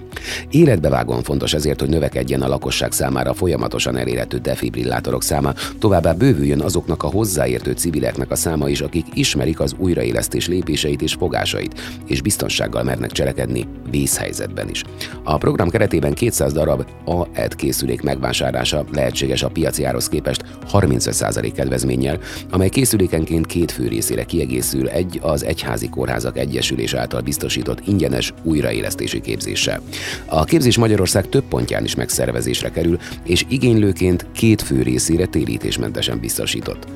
Életbevágóan 0.51 1.23
fontos 1.23 1.55
ezért, 1.55 1.81
hogy 1.81 1.89
növekedjen 1.89 2.43
a 2.43 2.49
lakosság 2.49 2.93
számára 2.93 3.35
folyamatosan 3.35 3.97
elérhető 3.97 4.39
defibrillátorok 4.39 5.23
száma, 5.23 5.53
továbbá 5.79 6.13
bővüljön 6.13 6.61
azoknak 6.61 7.03
a 7.03 7.11
hozzáértő 7.11 7.73
civileknek 7.73 8.31
a 8.31 8.35
száma 8.35 8.69
is, 8.69 8.81
akik 8.81 9.07
ismerik 9.15 9.61
az 9.61 9.75
újraélesztés 9.79 10.49
lépéseit 10.49 11.03
és 11.03 11.15
fogásait, 11.15 11.81
és 12.07 12.23
biztonsággal 12.23 12.83
mernek 12.83 13.13
cselekedni 13.13 13.67
vészhelyzetben 13.91 14.69
is. 14.69 14.85
A 15.23 15.39
program 15.39 15.69
keretében 15.69 16.15
200 16.15 16.53
darab 16.53 16.85
AED 17.05 17.55
készülék 17.55 18.03
megvásárlása 18.03 18.85
lehetséges 18.93 19.43
a 19.43 19.49
piaci 19.49 19.85
árhoz 19.85 20.09
képest 20.09 20.45
35% 20.73 21.53
kedvezménnyel, 21.55 22.19
amely 22.51 22.69
készülékenként 22.69 23.47
két 23.47 23.71
fő 23.71 23.89
részére 23.89 24.25
kiegészül 24.25 24.89
egy 24.97 25.19
az 25.23 25.45
Egyházi 25.45 25.88
Kórházak 25.88 26.38
Egyesülés 26.38 26.95
által 26.95 27.21
biztosított 27.21 27.87
ingyenes 27.87 28.35
újraélesztési 28.43 29.21
képzéssel. 29.21 29.81
A 30.26 30.45
képzés 30.45 30.76
Magyarország 30.76 31.29
több 31.29 31.45
pontján 31.49 31.85
is 31.85 31.95
megszervezésre 31.95 32.71
kerül, 32.71 32.99
és 33.25 33.45
igénylőként 33.49 34.26
két 34.33 34.62
fő 34.62 34.83
részére 34.83 35.26
térítésmentesen 35.26 36.21
biztosított. 36.21 36.87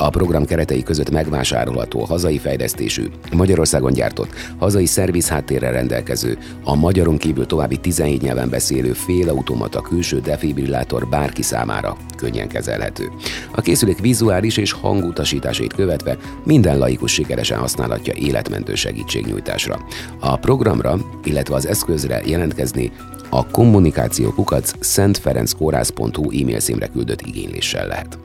A 0.00 0.10
program 0.10 0.44
keretei 0.44 0.82
között 0.82 1.10
megvásárolható 1.10 2.00
hazai 2.00 2.38
fejlesztésű, 2.38 3.06
Magyarországon 3.32 3.92
gyártott, 3.92 4.34
hazai 4.58 4.86
szerviz 4.86 5.28
háttérrel 5.28 5.72
rendelkező, 5.72 6.38
a 6.64 6.74
magyaron 6.74 7.16
kívül 7.16 7.46
további 7.46 7.76
17 7.76 8.22
nyelven 8.22 8.48
beszélő 8.48 8.92
félautomata 8.92 9.80
külső 9.80 10.20
defibrillátor 10.20 11.08
bárki 11.08 11.42
számára 11.42 11.96
könnyen 12.16 12.48
kezelhető. 12.48 13.10
A 13.54 13.60
készülék 13.60 14.00
vizuális 14.00 14.56
és 14.56 14.72
hangutasításait 14.72 15.72
követve 15.72 16.16
minden 16.44 16.78
laikus 16.78 17.12
sikeresen 17.12 17.58
használhatja 17.58 18.12
életmentő 18.16 18.74
segítségnyújtásra. 18.74 19.84
A 20.20 20.36
programra, 20.36 20.98
illetve 21.24 21.54
az 21.54 21.66
eszközre 21.66 22.22
jelentkezni 22.26 22.92
a 23.28 23.46
kommunikációkukac 23.46 24.72
szentferenckórász.hu 24.80 26.40
e-mail 26.40 26.60
címre 26.60 26.86
küldött 26.86 27.20
igényléssel 27.20 27.86
lehet. 27.86 28.18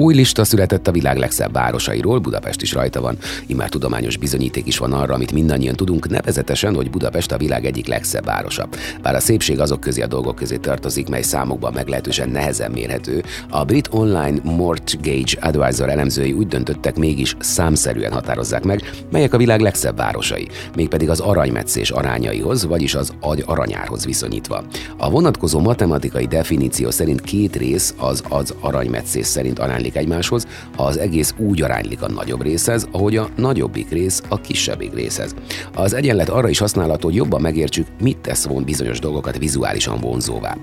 Új 0.00 0.14
lista 0.14 0.44
született 0.44 0.88
a 0.88 0.92
világ 0.92 1.16
legszebb 1.16 1.52
városairól, 1.52 2.18
Budapest 2.18 2.62
is 2.62 2.72
rajta 2.72 3.00
van. 3.00 3.18
Immár 3.46 3.68
tudományos 3.68 4.16
bizonyíték 4.16 4.66
is 4.66 4.78
van 4.78 4.92
arra, 4.92 5.14
amit 5.14 5.32
mindannyian 5.32 5.74
tudunk, 5.74 6.08
nevezetesen, 6.08 6.74
hogy 6.74 6.90
Budapest 6.90 7.32
a 7.32 7.36
világ 7.36 7.64
egyik 7.64 7.86
legszebb 7.86 8.24
városa. 8.24 8.68
Bár 9.02 9.14
a 9.14 9.20
szépség 9.20 9.60
azok 9.60 9.80
közé 9.80 10.02
a 10.02 10.06
dolgok 10.06 10.34
közé 10.34 10.56
tartozik, 10.56 11.08
mely 11.08 11.22
számokban 11.22 11.72
meglehetősen 11.72 12.28
nehezen 12.28 12.70
mérhető, 12.70 13.22
a 13.50 13.64
brit 13.64 13.88
online 13.90 14.40
Mortgage 14.42 15.32
Advisor 15.40 15.88
elemzői 15.88 16.32
úgy 16.32 16.46
döntöttek 16.46 16.96
mégis 16.96 17.36
számszerűen 17.38 18.12
határozzák 18.12 18.64
meg, 18.64 18.90
melyek 19.10 19.34
a 19.34 19.38
világ 19.38 19.60
legszebb 19.60 19.96
városai, 19.96 20.48
mégpedig 20.76 21.08
az 21.08 21.20
aranymetszés 21.20 21.90
arányaihoz, 21.90 22.66
vagyis 22.66 22.94
az 22.94 23.12
agy 23.20 23.42
aranyárhoz 23.46 24.04
viszonyítva. 24.04 24.64
A 24.96 25.10
vonatkozó 25.10 25.60
matematikai 25.60 26.26
definíció 26.26 26.90
szerint 26.90 27.20
két 27.20 27.56
rész 27.56 27.94
az 27.96 28.22
az 28.28 28.54
aranymetszés 28.60 29.26
szerint 29.26 29.58
aránylik 29.58 29.86
aránylik 29.88 29.96
egymáshoz, 29.96 30.46
ha 30.76 30.84
az 30.84 30.98
egész 30.98 31.34
úgy 31.36 31.62
aránylik 31.62 32.02
a 32.02 32.08
nagyobb 32.08 32.42
részhez, 32.42 32.88
ahogy 32.90 33.16
a 33.16 33.28
nagyobbik 33.36 33.90
rész 33.90 34.22
a 34.28 34.40
kisebbik 34.40 34.94
részhez. 34.94 35.34
Az 35.74 35.92
egyenlet 35.92 36.28
arra 36.28 36.48
is 36.48 36.58
használható, 36.58 37.06
hogy 37.06 37.16
jobban 37.16 37.40
megértsük, 37.40 37.86
mit 38.00 38.18
tesz 38.18 38.46
von 38.46 38.64
bizonyos 38.64 38.98
dolgokat 38.98 39.38
vizuálisan 39.38 40.00
vonzóvá. 40.00 40.56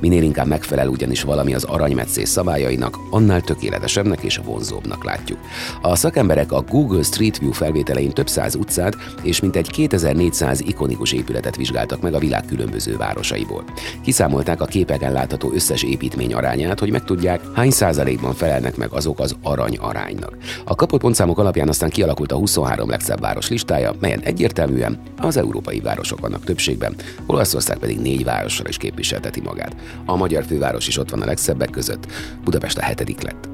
Minél 0.00 0.22
inkább 0.22 0.46
megfelel 0.46 0.88
ugyanis 0.88 1.22
valami 1.22 1.54
az 1.54 1.64
aranymetszés 1.64 2.28
szabályainak, 2.28 2.96
annál 3.10 3.40
tökéletesebbnek 3.40 4.22
és 4.22 4.40
vonzóbbnak 4.44 5.04
látjuk. 5.04 5.38
A 5.82 5.96
szakemberek 5.96 6.52
a 6.52 6.64
Google 6.68 7.02
Street 7.02 7.38
View 7.38 7.52
felvételein 7.52 8.10
több 8.10 8.28
száz 8.28 8.54
utcát 8.54 8.96
és 9.22 9.40
mintegy 9.40 9.70
2400 9.70 10.60
ikonikus 10.60 11.12
épületet 11.12 11.56
vizsgáltak 11.56 12.00
meg 12.00 12.14
a 12.14 12.18
világ 12.18 12.44
különböző 12.44 12.96
városaiból. 12.96 13.64
Kiszámolták 14.02 14.60
a 14.60 14.64
képeken 14.64 15.12
látható 15.12 15.52
összes 15.54 15.82
építmény 15.82 16.34
arányát, 16.34 16.78
hogy 16.78 16.90
megtudják, 16.90 17.40
hány 17.54 17.70
százalékban 17.70 18.34
felelnek 18.34 18.71
felelnek 18.72 18.76
meg 18.76 18.98
azok 18.98 19.20
az 19.20 19.36
arany 19.42 19.76
aránynak. 19.80 20.36
A 20.64 20.74
kapott 20.74 21.00
pontszámok 21.00 21.38
alapján 21.38 21.68
aztán 21.68 21.90
kialakult 21.90 22.32
a 22.32 22.36
23 22.36 22.88
legszebb 22.88 23.20
város 23.20 23.48
listája, 23.48 23.94
melyen 24.00 24.20
egyértelműen 24.20 24.98
az 25.18 25.36
európai 25.36 25.80
városok 25.80 26.20
vannak 26.20 26.44
többségben, 26.44 26.94
Olaszország 27.26 27.78
pedig 27.78 28.00
négy 28.00 28.24
városra 28.24 28.68
is 28.68 28.76
képviselteti 28.76 29.40
magát. 29.40 29.76
A 30.06 30.16
magyar 30.16 30.44
főváros 30.44 30.88
is 30.88 30.98
ott 30.98 31.10
van 31.10 31.22
a 31.22 31.26
legszebbek 31.26 31.70
között, 31.70 32.06
Budapest 32.44 32.78
a 32.78 32.82
hetedik 32.82 33.22
lett. 33.22 33.48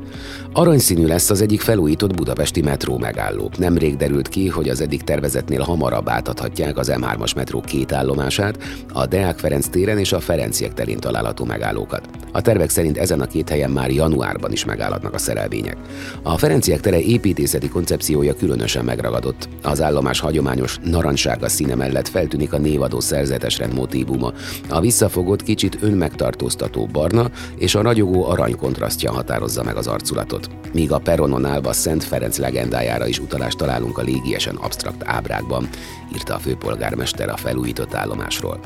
Aranyszínű 0.52 1.06
lesz 1.06 1.30
az 1.30 1.40
egyik 1.40 1.60
felújított 1.60 2.14
budapesti 2.14 2.62
metró 2.62 2.98
megálló. 2.98 3.50
Nemrég 3.58 3.96
derült 3.96 4.28
ki, 4.28 4.48
hogy 4.48 4.68
az 4.68 4.80
eddig 4.80 5.02
tervezetnél 5.02 5.62
hamarabb 5.62 6.08
átadhatják 6.08 6.76
az 6.76 6.92
M3-as 6.94 7.34
metró 7.36 7.60
két 7.60 7.92
állomását, 7.92 8.58
a 8.92 9.06
Deák 9.06 9.38
Ferenc 9.38 9.68
téren 9.68 9.98
és 9.98 10.12
a 10.12 10.20
Ferenciek 10.20 10.74
terén 10.74 10.98
található 10.98 11.44
megállókat. 11.44 12.17
A 12.32 12.40
tervek 12.40 12.70
szerint 12.70 12.98
ezen 12.98 13.20
a 13.20 13.26
két 13.26 13.48
helyen 13.48 13.70
már 13.70 13.90
januárban 13.90 14.52
is 14.52 14.64
megállhatnak 14.64 15.14
a 15.14 15.18
szerelvények. 15.18 15.76
A 16.22 16.38
Ferenciek 16.38 16.80
tere 16.80 17.00
építészeti 17.00 17.68
koncepciója 17.68 18.34
különösen 18.34 18.84
megragadott. 18.84 19.48
Az 19.62 19.82
állomás 19.82 20.20
hagyományos 20.20 20.78
narancsága 20.84 21.48
színe 21.48 21.74
mellett 21.74 22.08
feltűnik 22.08 22.52
a 22.52 22.58
névadó 22.58 23.00
szerzetesrend 23.00 23.74
motívuma. 23.74 24.32
A 24.68 24.80
visszafogott, 24.80 25.42
kicsit 25.42 25.78
önmegtartóztató 25.80 26.86
barna 26.92 27.30
és 27.56 27.74
a 27.74 27.82
ragyogó 27.82 28.24
arany 28.24 28.56
kontrasztja 28.56 29.12
határozza 29.12 29.62
meg 29.62 29.76
az 29.76 29.86
arculatot. 29.86 30.48
Míg 30.72 30.92
a 30.92 30.98
peronon 30.98 31.44
állva 31.44 31.72
Szent 31.72 32.04
Ferenc 32.04 32.38
legendájára 32.38 33.06
is 33.06 33.18
utalást 33.18 33.56
találunk 33.56 33.98
a 33.98 34.02
légiesen 34.02 34.56
absztrakt 34.56 35.02
ábrákban, 35.04 35.68
írta 36.14 36.34
a 36.34 36.38
főpolgármester 36.38 37.28
a 37.28 37.36
felújított 37.36 37.94
állomásról. 37.94 38.60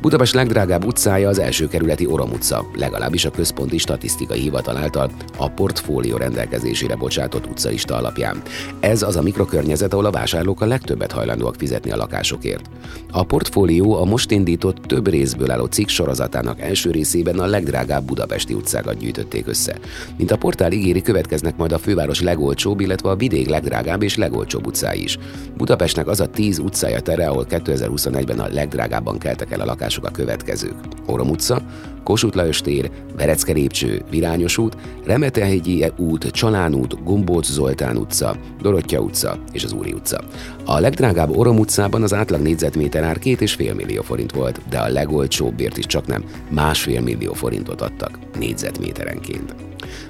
Budapest 0.00 0.34
legdrágább 0.34 0.84
utcája 0.84 1.28
az 1.28 1.38
első 1.38 1.68
kerületi 1.68 2.06
Orom 2.06 2.30
utca, 2.30 2.66
legalábbis 2.74 3.24
a 3.24 3.30
központi 3.30 3.78
statisztikai 3.78 4.40
hivatal 4.40 4.76
által 4.76 5.10
a 5.36 5.48
portfólió 5.50 6.16
rendelkezésére 6.16 6.96
bocsátott 6.96 7.46
utcaista 7.46 7.96
alapján. 7.96 8.42
Ez 8.80 9.02
az 9.02 9.16
a 9.16 9.22
mikrokörnyezet, 9.22 9.92
ahol 9.92 10.04
a 10.04 10.10
vásárlók 10.10 10.60
a 10.60 10.66
legtöbbet 10.66 11.12
hajlandóak 11.12 11.54
fizetni 11.58 11.90
a 11.90 11.96
lakásokért. 11.96 12.70
A 13.10 13.22
portfólió 13.22 13.94
a 13.94 14.04
most 14.04 14.30
indított 14.30 14.76
több 14.86 15.08
részből 15.08 15.50
álló 15.50 15.64
cikk 15.64 15.88
sorozatának 15.88 16.60
első 16.60 16.90
részében 16.90 17.38
a 17.38 17.46
legdrágább 17.46 18.04
budapesti 18.04 18.54
utcákat 18.54 18.98
gyűjtötték 18.98 19.46
össze. 19.46 19.78
Mint 20.16 20.30
a 20.30 20.36
portál 20.36 20.72
ígéri, 20.72 21.02
következnek 21.02 21.56
majd 21.56 21.72
a 21.72 21.78
főváros 21.78 22.20
legolcsóbb, 22.20 22.80
illetve 22.80 23.10
a 23.10 23.16
vidék 23.16 23.48
legdrágább 23.48 24.02
és 24.02 24.16
legolcsóbb 24.16 24.66
utcái 24.66 25.02
is. 25.02 25.18
Budapestnek 25.56 26.06
az 26.06 26.20
a 26.20 26.26
tíz 26.26 26.58
utcája 26.58 27.00
tere, 27.00 27.28
ahol 27.28 27.46
2021-ben 27.50 28.38
a 28.38 28.48
legdrágábban 28.48 29.18
keltek 29.18 29.50
el 29.50 29.57
a 29.60 29.64
lakások 29.64 30.04
a 30.04 30.10
következők. 30.10 30.74
Orom 31.06 31.30
utca, 31.30 31.62
Kossuth 32.04 32.36
Lajos 32.36 32.60
tér, 32.60 32.90
Verecke 33.16 33.52
lépcső, 33.52 34.02
Virányos 34.10 34.58
út, 34.58 34.76
Remetehegyi 35.04 35.86
út, 35.96 36.30
Csalán 36.30 36.74
út, 36.74 37.04
Gombóc 37.04 37.46
Zoltán 37.46 37.96
utca, 37.96 38.36
Dorottya 38.62 39.00
utca 39.00 39.38
és 39.52 39.64
az 39.64 39.72
Úri 39.72 39.92
utca. 39.92 40.20
A 40.64 40.78
legdrágább 40.78 41.36
Orom 41.36 41.58
utcában 41.58 42.02
az 42.02 42.14
átlag 42.14 42.40
négyzetméter 42.40 43.02
ár 43.02 43.18
két 43.18 43.40
és 43.40 43.54
fél 43.54 43.74
millió 43.74 44.02
forint 44.02 44.32
volt, 44.32 44.60
de 44.68 44.78
a 44.78 44.88
legolcsóbbért 44.88 45.76
is 45.76 45.86
csak 45.86 46.06
nem 46.06 46.24
másfél 46.50 47.00
millió 47.00 47.32
forintot 47.32 47.80
adtak 47.80 48.18
négyzetméterenként. 48.38 49.54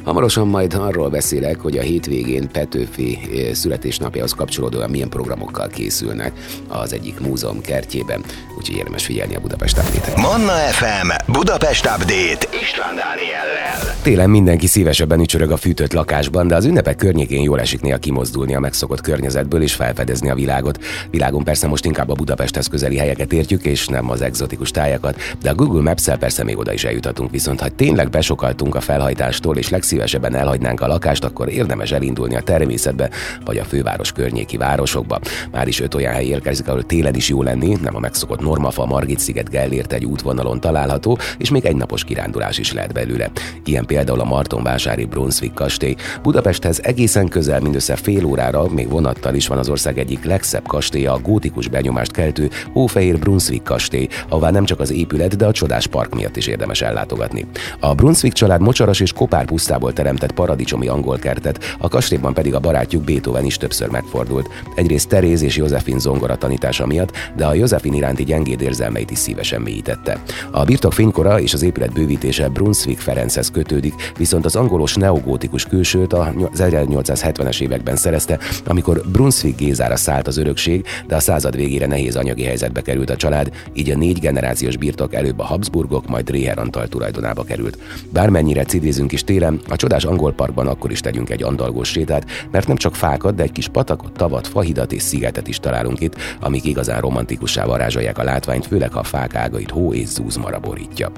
Hamarosan 0.04 0.46
majd 0.46 0.74
arról 0.74 1.08
beszélek, 1.08 1.60
hogy 1.60 1.78
a 1.78 1.82
hétvégén 1.82 2.48
Petőfi 2.50 3.18
eh, 3.22 3.54
születésnapjához 3.54 4.32
kapcsolódóan 4.32 4.90
milyen 4.90 5.08
programokkal 5.08 5.68
készülnek 5.68 6.32
az 6.68 6.92
egyik 6.92 7.20
múzeum 7.20 7.60
kertjében, 7.60 8.24
úgyhogy 8.58 8.76
érdemes 8.76 9.04
figyelni 9.04 9.34
a 9.34 9.40
Budapest 9.40 9.78
update 9.78 10.20
Manna 10.20 10.52
FM 10.52 11.32
Budapest 11.32 11.84
Update 11.84 12.46
István 12.62 12.94
Dániellel. 12.94 13.96
Télen 14.02 14.30
mindenki 14.30 14.66
szívesebben 14.66 15.20
ücsörög 15.20 15.50
a 15.50 15.56
fűtött 15.56 15.92
lakásban, 15.92 16.48
de 16.48 16.56
az 16.56 16.64
ünnepek 16.64 16.96
környékén 16.96 17.42
jól 17.42 17.60
esik 17.60 17.80
néha 17.80 17.98
kimozdulni 17.98 18.54
a 18.54 18.60
megszokott 18.60 19.00
környezetből 19.00 19.62
és 19.62 19.74
felfedezni 19.74 20.30
a 20.30 20.34
világot. 20.34 20.84
Világon 21.10 21.44
persze 21.44 21.66
most 21.66 21.84
inkább 21.84 22.08
a 22.08 22.14
Budapesthez 22.14 22.66
közeli 22.66 22.96
helyeket 22.96 23.32
értjük, 23.32 23.64
és 23.64 23.86
nem 23.86 24.10
az 24.10 24.20
egzotikus 24.20 24.70
tájakat, 24.70 25.20
de 25.42 25.50
a 25.50 25.54
Google 25.54 25.82
Maps-el 25.82 26.18
persze 26.18 26.44
még 26.44 26.58
oda 26.58 26.72
is 26.72 26.84
eljutatunk. 26.84 27.30
Viszont 27.30 27.60
ha 27.60 27.68
tényleg 27.68 28.10
besokaltunk 28.10 28.74
a 28.74 28.80
felhajtástól 28.80 29.56
és 29.68 29.74
legszívesebben 29.74 30.34
elhagynánk 30.34 30.80
a 30.80 30.86
lakást, 30.86 31.24
akkor 31.24 31.48
érdemes 31.48 31.90
elindulni 31.90 32.36
a 32.36 32.40
természetbe, 32.40 33.10
vagy 33.44 33.58
a 33.58 33.64
főváros 33.64 34.12
környéki 34.12 34.56
városokba. 34.56 35.20
Már 35.52 35.68
is 35.68 35.80
öt 35.80 35.94
olyan 35.94 36.12
hely 36.12 36.26
érkezik, 36.26 36.68
ahol 36.68 36.82
télen 36.82 37.14
is 37.14 37.28
jó 37.28 37.42
lenni, 37.42 37.76
nem 37.82 37.96
a 37.96 37.98
megszokott 37.98 38.40
Normafa, 38.40 38.86
Margit 38.86 39.18
sziget, 39.18 39.50
Gellért 39.50 39.92
egy 39.92 40.04
útvonalon 40.04 40.60
található, 40.60 41.18
és 41.38 41.50
még 41.50 41.64
egy 41.64 41.76
napos 41.76 42.04
kirándulás 42.04 42.58
is 42.58 42.72
lehet 42.72 42.92
belőle. 42.92 43.30
Ilyen 43.64 43.86
például 43.86 44.20
a 44.20 44.24
Martonvásári 44.24 45.04
Brunswick 45.04 45.54
kastély. 45.54 45.94
Budapesthez 46.22 46.80
egészen 46.82 47.28
közel, 47.28 47.60
mindössze 47.60 47.96
fél 47.96 48.24
órára, 48.24 48.68
még 48.68 48.88
vonattal 48.88 49.34
is 49.34 49.46
van 49.46 49.58
az 49.58 49.68
ország 49.68 49.98
egyik 49.98 50.24
legszebb 50.24 50.66
kastélya, 50.66 51.12
a 51.12 51.18
gótikus 51.18 51.68
benyomást 51.68 52.12
keltő 52.12 52.50
Hófehér 52.72 53.18
Brunswick 53.18 53.64
kastély, 53.64 54.08
ahová 54.28 54.50
nem 54.50 54.64
csak 54.64 54.80
az 54.80 54.90
épület, 54.90 55.36
de 55.36 55.46
a 55.46 55.52
csodás 55.52 55.86
park 55.86 56.14
miatt 56.14 56.36
is 56.36 56.46
érdemes 56.46 56.80
ellátogatni. 56.80 57.46
A 57.80 57.94
Brunswick 57.94 58.34
család 58.34 58.60
mocsaras 58.60 59.00
és 59.00 59.12
kopár 59.12 59.44
pusztából 59.58 59.92
teremtett 59.92 60.32
paradicsomi 60.32 60.88
angol 60.88 61.18
kertet, 61.18 61.76
a 61.78 61.88
kastélyban 61.88 62.34
pedig 62.34 62.54
a 62.54 62.60
barátjuk 62.60 63.04
Beethoven 63.04 63.44
is 63.44 63.56
többször 63.56 63.88
megfordult. 63.88 64.48
Egyrészt 64.74 65.08
Teréz 65.08 65.42
és 65.42 65.56
Józefin 65.56 65.98
zongora 65.98 66.36
tanítása 66.36 66.86
miatt, 66.86 67.12
de 67.36 67.46
a 67.46 67.54
Józefin 67.54 67.94
iránti 67.94 68.24
gyengéd 68.24 68.60
érzelmeit 68.60 69.10
is 69.10 69.18
szívesen 69.18 69.60
mélyítette. 69.60 70.22
A 70.50 70.64
birtok 70.64 70.92
fénykora 70.92 71.40
és 71.40 71.54
az 71.54 71.62
épület 71.62 71.92
bővítése 71.92 72.48
Brunswick 72.48 73.00
Ferenchez 73.00 73.50
kötődik, 73.50 73.94
viszont 74.18 74.44
az 74.44 74.56
angolos 74.56 74.94
neogótikus 74.94 75.64
külsőt 75.64 76.12
az 76.12 76.28
1870-es 76.56 77.60
években 77.60 77.96
szerezte, 77.96 78.38
amikor 78.66 79.02
Brunswick 79.12 79.58
Gézára 79.58 79.96
szállt 79.96 80.26
az 80.26 80.36
örökség, 80.36 80.86
de 81.06 81.16
a 81.16 81.20
század 81.20 81.56
végére 81.56 81.86
nehéz 81.86 82.16
anyagi 82.16 82.42
helyzetbe 82.42 82.82
került 82.82 83.10
a 83.10 83.16
család, 83.16 83.50
így 83.72 83.90
a 83.90 83.96
négy 83.96 84.18
generációs 84.18 84.76
birtok 84.76 85.14
előbb 85.14 85.38
a 85.38 85.44
Habsburgok, 85.44 86.08
majd 86.08 86.24
Dreher 86.24 86.58
Antal 86.58 86.88
tulajdonába 86.88 87.42
került. 87.42 87.78
Bármennyire 88.10 88.64
cidézünk 88.64 89.12
is 89.12 89.24
télen, 89.24 89.47
Télen 89.48 89.60
a 89.68 89.76
csodás 89.76 90.04
angol 90.04 90.32
parkban 90.32 90.66
akkor 90.66 90.90
is 90.90 91.00
tegyünk 91.00 91.30
egy 91.30 91.42
andalgós 91.42 91.88
sétát, 91.88 92.26
mert 92.50 92.66
nem 92.66 92.76
csak 92.76 92.94
fákat, 92.94 93.34
de 93.34 93.42
egy 93.42 93.52
kis 93.52 93.68
patakot, 93.68 94.12
tavat, 94.12 94.46
fahidat 94.46 94.92
és 94.92 95.02
szigetet 95.02 95.48
is 95.48 95.58
találunk 95.58 96.00
itt, 96.00 96.16
amik 96.40 96.64
igazán 96.64 97.00
romantikussá 97.00 97.64
varázsolják 97.64 98.18
a 98.18 98.22
látványt, 98.22 98.66
főleg 98.66 98.92
ha 98.92 98.98
a 98.98 99.02
fák 99.02 99.34
ágait 99.34 99.70
hó 99.70 99.92
és 99.92 100.06
zúzmara 100.06 100.58
borítja. 100.58 101.12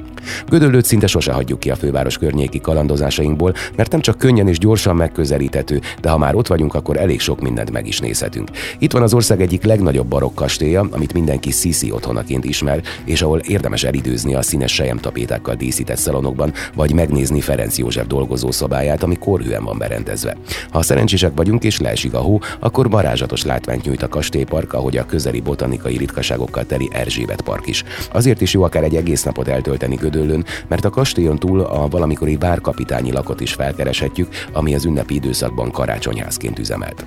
Gödöllőt 0.48 0.84
szinte 0.84 1.06
sose 1.06 1.32
hagyjuk 1.32 1.60
ki 1.60 1.70
a 1.70 1.76
főváros 1.76 2.18
környéki 2.18 2.60
kalandozásainkból, 2.60 3.54
mert 3.76 3.90
nem 3.90 4.00
csak 4.00 4.18
könnyen 4.18 4.48
és 4.48 4.58
gyorsan 4.58 4.96
megközelíthető, 4.96 5.80
de 6.00 6.08
ha 6.10 6.18
már 6.18 6.34
ott 6.34 6.46
vagyunk, 6.46 6.74
akkor 6.74 6.96
elég 6.96 7.20
sok 7.20 7.40
mindent 7.40 7.70
meg 7.70 7.86
is 7.86 7.98
nézhetünk. 7.98 8.50
Itt 8.78 8.92
van 8.92 9.02
az 9.02 9.14
ország 9.14 9.40
egyik 9.40 9.64
legnagyobb 9.64 10.06
barokk 10.06 10.34
kastélya, 10.34 10.88
amit 10.90 11.12
mindenki 11.12 11.50
Sisi 11.50 11.90
otthonaként 11.90 12.44
ismer, 12.44 12.82
és 13.04 13.22
ahol 13.22 13.38
érdemes 13.38 13.84
elidőzni 13.84 14.34
a 14.34 14.42
színes 14.42 14.82
tapétákkal 15.00 15.54
díszített 15.54 15.98
szalonokban, 15.98 16.52
vagy 16.74 16.92
megnézni 16.92 17.40
Ferenc 17.40 17.78
József 17.78 18.06
dolgozószobáját, 18.20 19.02
ami 19.02 19.16
korhűen 19.16 19.64
van 19.64 19.78
berendezve. 19.78 20.36
Ha 20.70 20.82
szerencsések 20.82 21.32
vagyunk 21.34 21.64
és 21.64 21.80
leesik 21.80 22.14
a 22.14 22.18
hó, 22.18 22.40
akkor 22.58 22.90
varázsatos 22.90 23.44
látványt 23.44 23.84
nyújt 23.84 24.02
a 24.02 24.08
kastélypark, 24.08 24.72
ahogy 24.72 24.96
a 24.96 25.06
közeli 25.06 25.40
botanikai 25.40 25.96
ritkaságokkal 25.96 26.64
teli 26.64 26.88
Erzsébet 26.92 27.40
park 27.40 27.66
is. 27.66 27.84
Azért 28.12 28.40
is 28.40 28.52
jó 28.52 28.62
akár 28.62 28.84
egy 28.84 28.96
egész 28.96 29.22
napot 29.22 29.48
eltölteni 29.48 29.94
Gödöllőn, 29.94 30.44
mert 30.68 30.84
a 30.84 30.90
kastélyon 30.90 31.38
túl 31.38 31.60
a 31.60 31.88
valamikori 31.88 32.36
várkapitányi 32.36 33.12
lakot 33.12 33.40
is 33.40 33.52
felkereshetjük, 33.52 34.28
ami 34.52 34.74
az 34.74 34.84
ünnepi 34.84 35.14
időszakban 35.14 35.70
karácsonyházként 35.70 36.58
üzemelt. 36.58 37.04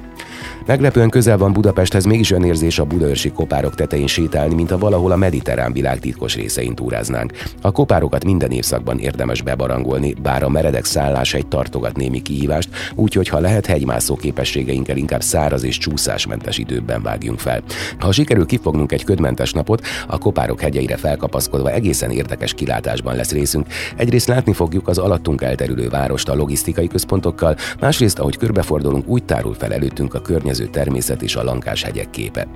Meglepően 0.65 1.09
közel 1.09 1.37
van 1.37 1.53
Budapesthez, 1.53 2.05
mégis 2.05 2.31
olyan 2.31 2.45
érzés 2.45 2.79
a 2.79 2.83
budaörsi 2.83 3.31
kopárok 3.31 3.75
tetején 3.75 4.07
sétálni, 4.07 4.55
mint 4.55 4.71
a 4.71 4.77
valahol 4.77 5.11
a 5.11 5.15
mediterrán 5.15 5.73
világ 5.73 5.99
titkos 5.99 6.35
részein 6.35 6.75
túráznánk. 6.75 7.33
A 7.61 7.71
kopárokat 7.71 8.23
minden 8.23 8.51
évszakban 8.51 8.99
érdemes 8.99 9.41
bebarangolni, 9.41 10.13
bár 10.13 10.43
a 10.43 10.49
meredek 10.49 10.85
szállás 10.93 11.33
egy 11.33 11.47
tartogat 11.47 11.95
némi 11.95 12.21
kihívást, 12.21 12.69
úgyhogy 12.95 13.27
ha 13.27 13.39
lehet 13.39 13.65
hegymászó 13.65 14.15
képességeinkkel 14.15 14.97
inkább 14.97 15.21
száraz 15.21 15.63
és 15.63 15.77
csúszásmentes 15.77 16.57
időben 16.57 17.01
vágjunk 17.01 17.39
fel. 17.39 17.61
Ha 17.99 18.11
sikerül 18.11 18.45
kifognunk 18.45 18.91
egy 18.91 19.03
ködmentes 19.03 19.51
napot, 19.51 19.85
a 20.07 20.17
kopárok 20.17 20.61
hegyeire 20.61 20.97
felkapaszkodva 20.97 21.71
egészen 21.71 22.11
érdekes 22.11 22.53
kilátásban 22.53 23.15
lesz 23.15 23.31
részünk. 23.31 23.67
Egyrészt 23.95 24.27
látni 24.27 24.53
fogjuk 24.53 24.87
az 24.87 24.97
alattunk 24.97 25.41
elterülő 25.41 25.89
várost 25.89 26.29
a 26.29 26.35
logisztikai 26.35 26.87
központokkal, 26.87 27.55
másrészt, 27.79 28.19
ahogy 28.19 28.37
körbefordulunk, 28.37 29.07
úgy 29.07 29.23
tárul 29.23 29.53
fel 29.53 29.73
előttünk 29.73 30.13
a 30.13 30.21
környező 30.21 30.65
természet 30.67 31.21
és 31.21 31.35
a 31.35 31.43
lankás 31.43 31.83
hegyek 31.83 32.09
képe. 32.09 32.47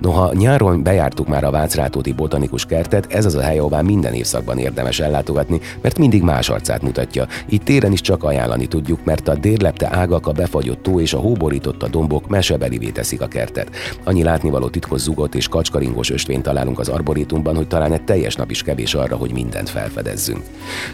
Noha 0.00 0.32
nyáron 0.32 0.82
bejártuk 0.82 1.28
már 1.28 1.44
a 1.44 1.50
Vácrátóti 1.50 2.12
botanikus 2.12 2.64
kertet, 2.64 3.12
ez 3.12 3.24
az 3.24 3.34
a 3.34 3.40
hely, 3.40 3.58
ahová 3.58 3.80
minden 3.80 4.12
évszakban 4.12 4.58
érdemes 4.58 5.00
ellátogatni, 5.00 5.60
mert 5.82 5.98
mindig 5.98 6.22
más 6.22 6.48
arcát 6.48 6.82
mutatja. 6.82 7.26
Itt 7.48 7.68
téren 7.78 7.92
is 7.92 8.00
csak 8.00 8.24
ajánlani 8.24 8.66
tudjuk, 8.66 9.04
mert 9.04 9.28
a 9.28 9.34
dérlepte 9.34 9.88
ágak, 9.92 10.26
a 10.26 10.32
befagyott 10.32 10.82
tó 10.82 11.00
és 11.00 11.12
a 11.12 11.18
hóborította 11.18 11.88
dombok 11.88 12.28
mesebelivé 12.28 12.88
teszik 12.88 13.20
a 13.20 13.26
kertet. 13.26 13.70
Annyi 14.04 14.22
látnivaló 14.22 14.68
titkos 14.68 15.00
zugot 15.00 15.34
és 15.34 15.48
kacskaringos 15.48 16.10
ösvényt 16.10 16.42
találunk 16.42 16.78
az 16.78 16.88
arborétumban, 16.88 17.56
hogy 17.56 17.66
talán 17.68 17.92
egy 17.92 18.04
teljes 18.04 18.34
nap 18.34 18.50
is 18.50 18.62
kevés 18.62 18.94
arra, 18.94 19.16
hogy 19.16 19.32
mindent 19.32 19.68
felfedezzünk. 19.68 20.42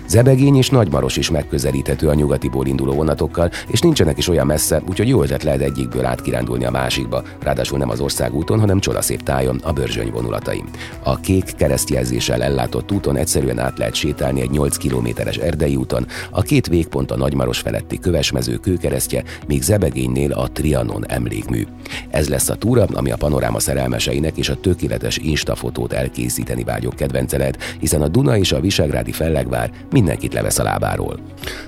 Zebegény 0.06 0.56
és 0.56 0.70
Nagymaros 0.70 1.16
is 1.16 1.30
megközelíthető 1.30 2.08
a 2.08 2.14
nyugatiból 2.14 2.66
induló 2.66 2.92
vonatokkal, 2.92 3.50
és 3.66 3.80
nincsenek 3.80 4.18
is 4.18 4.28
olyan 4.28 4.46
messze, 4.46 4.82
úgyhogy 4.88 5.08
jó 5.08 5.22
ötlet 5.22 5.42
lehet 5.42 5.60
egyikből 5.60 6.04
átkirándulni 6.04 6.64
a 6.64 6.70
másikba, 6.70 7.22
ráadásul 7.42 7.78
nem 7.78 7.90
az 7.90 8.00
országúton, 8.00 8.60
hanem 8.60 8.80
csodaszép 8.80 9.22
tájon, 9.22 9.60
a 9.62 9.72
Börzsöny 9.72 10.10
vonulatai. 10.10 10.64
A 11.02 11.16
kék 11.16 11.54
keresztjelzéssel 11.56 12.42
ellátott 12.42 12.92
úton 12.92 13.16
egyszerűen 13.16 13.58
át 13.58 13.78
lehet 13.78 13.94
sétálni 13.94 14.40
egy 14.40 14.50
8 14.50 14.76
kilométeres 14.76 15.36
erdei 15.36 15.76
úton, 15.76 16.06
a 16.30 16.42
két 16.42 16.66
végpont 16.74 17.10
a 17.10 17.16
Nagymaros 17.16 17.58
feletti 17.58 17.98
kövesmező 17.98 18.56
kőkeresztje, 18.56 19.22
míg 19.46 19.62
Zebegénynél 19.62 20.32
a 20.32 20.48
Trianon 20.52 21.04
emlékmű. 21.08 21.66
Ez 22.10 22.28
lesz 22.28 22.48
a 22.48 22.54
túra, 22.54 22.86
ami 22.92 23.10
a 23.10 23.16
panoráma 23.16 23.60
szerelmeseinek 23.60 24.36
és 24.36 24.48
a 24.48 24.60
tökéletes 24.60 25.16
instafotót 25.16 25.92
elkészíteni 25.92 26.64
vágyok 26.64 26.94
kedvence 26.94 27.38
lehet, 27.38 27.62
hiszen 27.80 28.02
a 28.02 28.08
Duna 28.08 28.36
és 28.36 28.52
a 28.52 28.60
Visegrádi 28.60 29.12
fellegvár 29.12 29.70
mindenkit 29.90 30.34
levesz 30.34 30.58
a 30.58 30.62
lábáról. 30.62 31.18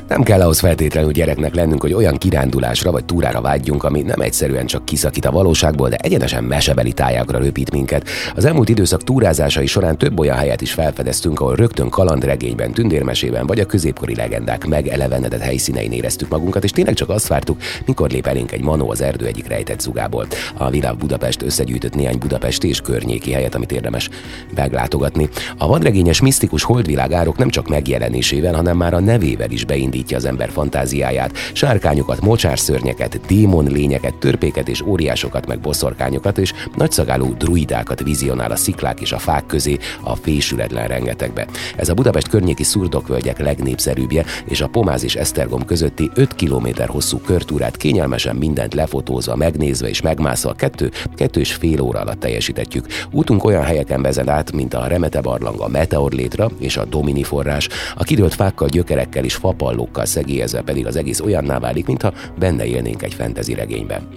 Nem 0.09 0.22
kell 0.22 0.40
ahhoz 0.40 0.59
feltétlenül 0.59 1.12
gyereknek 1.12 1.54
lennünk, 1.54 1.83
hogy 1.83 1.92
olyan 1.92 2.16
kirándulásra 2.16 2.90
vagy 2.90 3.04
túrára 3.04 3.40
vágyjunk, 3.40 3.85
ami 3.85 4.02
nem 4.02 4.20
egyszerűen 4.20 4.66
csak 4.66 4.85
kiszakít 4.85 5.24
a 5.24 5.31
valóságból, 5.31 5.88
de 5.88 5.96
egyenesen 5.96 6.44
mesebeli 6.44 6.92
tájákra 6.92 7.38
röpít 7.38 7.70
minket. 7.70 8.09
Az 8.35 8.44
elmúlt 8.44 8.68
időszak 8.68 9.04
túrázásai 9.04 9.66
során 9.66 9.98
több 9.98 10.18
olyan 10.18 10.37
helyet 10.37 10.61
is 10.61 10.72
felfedeztünk, 10.72 11.40
ahol 11.40 11.54
rögtön 11.54 11.88
kalandregényben, 11.88 12.72
tündérmesében 12.72 13.46
vagy 13.46 13.61
a 13.61 13.66
középkori 13.66 14.14
legendák 14.14 14.66
megelevenedett 14.96 15.40
helyszínein 15.40 15.92
éreztük 15.92 16.28
magunkat, 16.28 16.64
és 16.64 16.70
tényleg 16.70 16.94
csak 16.94 17.09
azt 17.09 17.26
vártuk, 17.26 17.61
mikor 17.87 18.11
lép 18.11 18.26
elénk 18.26 18.52
egy 18.52 18.62
manó 18.62 18.90
az 18.90 19.00
erdő 19.00 19.26
egyik 19.26 19.48
rejtett 19.48 19.80
zugából. 19.80 20.26
A 20.56 20.70
Világ 20.70 20.96
Budapest 20.96 21.42
összegyűjtött 21.42 21.94
néhány 21.94 22.18
Budapest 22.18 22.64
és 22.64 22.80
környéki 22.80 23.32
helyet, 23.32 23.54
amit 23.54 23.72
érdemes 23.72 24.09
meglátogatni. 24.54 25.28
A 25.59 25.66
vadregényes 25.66 26.20
misztikus 26.20 26.62
holdvilág 26.62 27.12
árok 27.12 27.37
nem 27.37 27.48
csak 27.48 27.68
megjelenésével, 27.68 28.54
hanem 28.54 28.76
már 28.76 28.94
a 28.94 29.00
nevével 29.00 29.50
is 29.50 29.64
beindítja 29.64 30.16
az 30.16 30.24
ember 30.24 30.50
fantáziáját. 30.50 31.37
Sárkányokat, 31.52 32.20
mocsárszörnyeket, 32.20 33.20
démon 33.26 33.66
lényeket, 33.66 34.14
törpéket 34.14 34.68
és 34.68 34.82
óriásokat, 34.82 35.46
meg 35.46 35.61
boszorkányokat 35.61 36.38
és 36.38 36.52
nagyszagálú 36.76 37.35
druidákat 37.37 38.02
vizionál 38.02 38.50
a 38.50 38.56
sziklák 38.56 39.00
és 39.00 39.12
a 39.12 39.18
fák 39.18 39.46
közé 39.46 39.76
a 40.00 40.14
fésületlen 40.14 40.88
rengetegbe. 40.88 41.46
Ez 41.76 41.88
a 41.88 41.94
Budapest 41.94 42.28
környéki 42.28 42.64
szurdokvölgyek 42.64 43.38
legnépszerűbbje, 43.38 44.24
és 44.44 44.61
a 44.61 44.68
Pomáz 44.87 45.05
és 45.05 45.14
Esztergom 45.14 45.64
közötti 45.64 46.11
5 46.14 46.35
km 46.35 46.66
hosszú 46.87 47.18
körtúrát 47.18 47.77
kényelmesen 47.77 48.37
mindent 48.37 48.75
lefotózva, 48.75 49.37
megnézve 49.37 49.88
és 49.88 50.01
megmászva 50.01 50.53
kettő, 50.53 50.90
kettő 51.14 51.40
és 51.40 51.55
fél 51.55 51.81
óra 51.81 52.01
alatt 52.01 52.20
teljesítetjük. 52.20 52.87
Útunk 53.11 53.44
olyan 53.44 53.62
helyeken 53.62 54.03
vezet 54.03 54.29
át, 54.29 54.53
mint 54.53 54.75
a 54.75 54.87
Remete 54.87 55.20
barlang, 55.20 55.61
a 55.61 55.68
Meteor 55.68 56.12
létra 56.12 56.51
és 56.59 56.77
a 56.77 56.85
Domini 56.85 57.22
forrás. 57.22 57.68
A 57.94 58.05
kidőlt 58.05 58.35
fákkal, 58.35 58.68
gyökerekkel 58.68 59.25
és 59.25 59.35
fapallókkal 59.35 60.05
szegélyezve 60.05 60.62
pedig 60.62 60.87
az 60.87 60.96
egész 60.96 61.20
olyanná 61.20 61.59
válik, 61.59 61.87
mintha 61.87 62.12
benne 62.38 62.64
élnénk 62.66 63.03
egy 63.03 63.14
fentezi 63.14 63.55
regényben. 63.55 64.09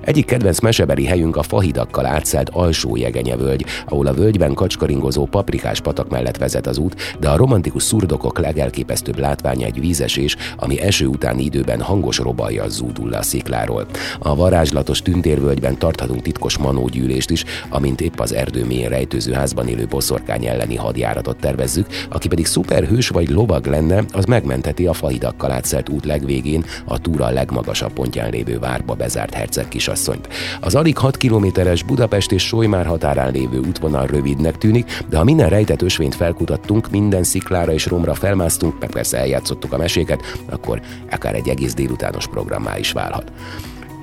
Egyik 0.00 0.24
kedvenc 0.24 0.60
mesebeli 0.60 1.04
helyünk 1.04 1.36
a 1.36 1.42
fahidakkal 1.42 2.06
átszelt 2.06 2.48
alsó 2.48 2.96
jegenyevölgy, 2.96 3.64
ahol 3.86 4.06
a 4.06 4.14
völgyben 4.14 4.54
kacskaringozó 4.54 5.24
paprikás 5.24 5.80
patak 5.80 6.08
mellett 6.10 6.36
vezet 6.36 6.66
az 6.66 6.78
út, 6.78 7.16
de 7.20 7.28
a 7.28 7.36
romantikus 7.36 7.82
szurdokok 7.82 8.38
legelképesztőbb 8.38 9.18
látványa 9.18 9.66
egy 9.66 9.80
vízesés, 9.80 10.36
ami 10.56 10.80
eső 10.80 11.06
utáni 11.06 11.44
időben 11.44 11.80
hangos 11.80 12.18
robajjal 12.18 12.68
zúdul 12.68 13.10
le 13.10 13.18
a 13.18 13.22
szikláról. 13.22 13.86
A 14.18 14.34
varázslatos 14.34 15.02
tündérvölgyben 15.02 15.78
tarthatunk 15.78 16.22
titkos 16.22 16.58
manógyűlést 16.58 17.30
is, 17.30 17.44
amint 17.68 18.00
épp 18.00 18.18
az 18.18 18.34
erdő 18.34 18.64
mélyén 18.64 18.88
rejtőző 18.88 19.32
házban 19.32 19.68
élő 19.68 19.86
boszorkány 19.86 20.46
elleni 20.46 20.76
hadjáratot 20.76 21.36
tervezzük, 21.36 21.86
aki 22.10 22.28
pedig 22.28 22.46
szuperhős 22.46 23.08
vagy 23.08 23.28
lovag 23.28 23.66
lenne, 23.66 24.04
az 24.12 24.24
megmenteti 24.24 24.86
a 24.86 24.92
fahidakkal 24.92 25.50
átszelt 25.50 25.88
út 25.88 26.04
legvégén 26.04 26.64
a 26.84 26.98
túra 26.98 27.28
legmagasabb 27.28 27.92
pontján 27.92 28.30
lévő 28.30 28.58
várba 28.58 28.94
bezárt 28.94 29.34
herceg 29.34 29.65
kisasszonyt. 29.68 30.28
Az 30.60 30.74
alig 30.74 30.98
6 30.98 31.16
kilométeres 31.16 31.82
Budapest 31.82 32.32
és 32.32 32.42
Solymár 32.42 32.86
határán 32.86 33.32
lévő 33.32 33.58
útvonal 33.58 34.06
rövidnek 34.06 34.58
tűnik, 34.58 35.02
de 35.08 35.16
ha 35.16 35.24
minden 35.24 35.48
rejtett 35.48 35.82
ösvényt 35.82 36.14
felkutattunk, 36.14 36.90
minden 36.90 37.22
sziklára 37.22 37.72
és 37.72 37.86
romra 37.86 38.14
felmásztunk, 38.14 38.80
meg 38.80 38.90
persze 38.90 39.18
eljátszottuk 39.18 39.72
a 39.72 39.76
meséket, 39.76 40.22
akkor 40.50 40.80
akár 41.10 41.34
egy 41.34 41.48
egész 41.48 41.74
délutános 41.74 42.26
programmá 42.26 42.78
is 42.78 42.92
válhat. 42.92 43.32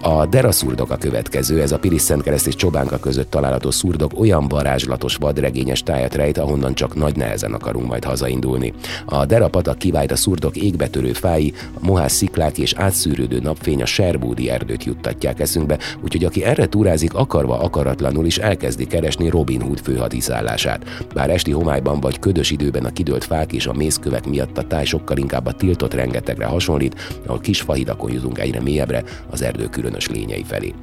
A 0.06 0.26
Dera 0.26 0.52
szurdok 0.52 0.92
a 0.92 0.98
következő, 0.98 1.62
ez 1.62 1.72
a 1.72 1.80
Piris 1.80 2.02
Szentkereszt 2.02 2.48
és 2.48 2.56
Csobánka 2.56 2.98
között 2.98 3.30
található 3.30 3.72
szurdok 3.72 4.20
olyan 4.20 4.48
varázslatos 4.48 5.16
vadregényes 5.16 5.84
tájat 5.84 6.16
rejt, 6.16 6.38
ahonnan 6.38 6.74
csak 6.74 6.96
nagy 6.96 7.16
nehezen 7.16 7.54
akarunk 7.54 7.88
majd 7.88 8.04
hazaindulni. 8.04 8.74
A 9.06 9.26
Dera 9.26 9.48
patak 9.48 9.78
kivált 9.78 10.12
a 10.12 10.16
szurdok 10.16 10.56
égbetörő 10.56 11.14
fái, 11.14 11.54
a 11.74 11.86
mohás 11.86 12.12
sziklák 12.12 12.58
és 12.58 12.74
átszűrődő 12.74 13.40
napfény 13.40 13.82
a 13.82 13.86
Serbúdi 13.86 14.50
erdőt 14.50 14.84
juttatják 14.84 15.40
eszünkbe, 15.40 15.78
úgyhogy 16.04 16.26
aki 16.26 16.44
erre 16.44 16.66
túrázik, 16.66 17.14
akarva 17.14 17.60
akaratlanul 17.60 18.26
is 18.26 18.38
elkezdi 18.38 18.88
keresni 18.88 19.30
Robin 19.30 19.62
Hood 19.62 19.80
főhadiszállását. 19.80 21.06
Bár 21.14 21.30
esti 21.30 21.52
homályban 21.52 22.00
vagy 22.00 22.20
ködös 22.20 22.52
időben 22.52 22.86
a 22.86 22.94
kidőlt 22.94 23.24
fák 23.24 23.54
és 23.54 23.68
a 23.68 23.74
mészkövek 23.74 24.28
miatt 24.28 24.58
a 24.58 24.68
táj 24.68 24.86
sokkal 24.86 25.18
inkább 25.18 25.46
a 25.46 25.54
tiltott 25.54 25.94
rengetegre 25.94 26.46
hasonlít, 26.46 26.96
ahol 27.26 27.40
kis 27.40 27.62
fahidakon 27.62 28.12
jutunk 28.12 28.40
egyre 28.40 28.62
mélyebbre, 28.62 29.04
az 29.30 29.42
erdő 29.42 29.66
külön 29.66 29.92
ösztönös 29.96 30.22
lényei 30.22 30.44
felé. 30.48 30.74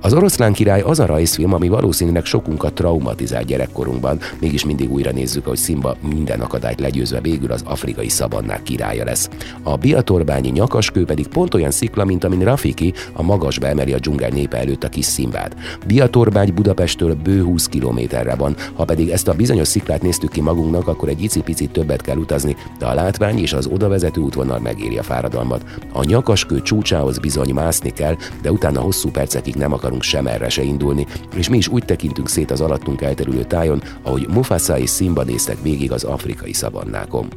Az 0.00 0.14
oroszlán 0.14 0.52
király 0.52 0.80
az 0.80 0.98
a 0.98 1.06
rajzfilm, 1.06 1.52
ami 1.52 1.68
valószínűleg 1.68 2.24
sokunkat 2.24 2.74
traumatizált 2.74 3.46
gyerekkorunkban, 3.46 4.20
mégis 4.40 4.64
mindig 4.64 4.92
újra 4.92 5.10
nézzük, 5.10 5.46
hogy 5.46 5.58
Simba 5.58 5.96
minden 6.08 6.40
akadályt 6.40 6.80
legyőzve 6.80 7.20
végül 7.20 7.52
az 7.52 7.62
afrikai 7.64 8.08
szabannák 8.08 8.62
királya 8.62 9.04
lesz. 9.04 9.28
A 9.62 9.76
biatorbányi 9.76 10.48
nyakaskő 10.48 11.04
pedig 11.04 11.26
pont 11.26 11.54
olyan 11.54 11.70
szikla, 11.70 12.04
mint 12.04 12.24
amin 12.24 12.44
Rafiki 12.44 12.92
a 13.12 13.22
magasba 13.22 13.66
emeli 13.66 13.92
a 13.92 13.98
dzsungel 13.98 14.30
népe 14.30 14.56
előtt 14.56 14.84
a 14.84 14.88
kis 14.88 15.04
Szimbát. 15.04 15.56
Biatorbány 15.86 16.54
Budapesttől 16.54 17.14
bő 17.14 17.42
20 17.42 17.66
kilométerre 17.66 18.34
van, 18.34 18.56
ha 18.74 18.84
pedig 18.84 19.08
ezt 19.08 19.28
a 19.28 19.34
bizonyos 19.34 19.68
sziklát 19.68 20.02
néztük 20.02 20.30
ki 20.30 20.40
magunknak, 20.40 20.88
akkor 20.88 21.08
egy 21.08 21.22
icipicit 21.22 21.70
többet 21.70 22.00
kell 22.00 22.16
utazni, 22.16 22.56
de 22.78 22.86
a 22.86 22.94
látvány 22.94 23.38
és 23.38 23.52
az 23.52 23.66
odavezető 23.66 24.20
útvonal 24.20 24.58
megéri 24.58 24.98
a 24.98 25.02
fáradalmat. 25.02 25.64
A 25.92 26.04
nyakaskő 26.04 26.62
csúcsához 26.62 27.18
bizony 27.18 27.54
mászni 27.54 27.90
kell, 27.90 28.16
de 28.42 28.52
utána 28.54 28.80
hosszú 28.80 29.10
percekig 29.10 29.54
nem 29.54 29.72
akarunk 29.72 30.02
sem 30.02 30.26
erre 30.26 30.48
se 30.48 30.62
indulni, 30.62 31.06
és 31.36 31.48
mi 31.48 31.56
is 31.56 31.68
úgy 31.68 31.84
tekintünk 31.84 32.28
szét 32.28 32.50
az 32.50 32.60
alattunk 32.60 33.02
elterülő 33.02 33.44
tájon, 33.44 33.82
ahogy 34.02 34.26
Mufasa 34.28 34.78
és 34.78 34.90
Simba 34.90 35.22
néztek 35.22 35.62
végig 35.62 35.92
az 35.92 36.04
afrikai 36.04 36.52
szavannákon. 36.52 37.28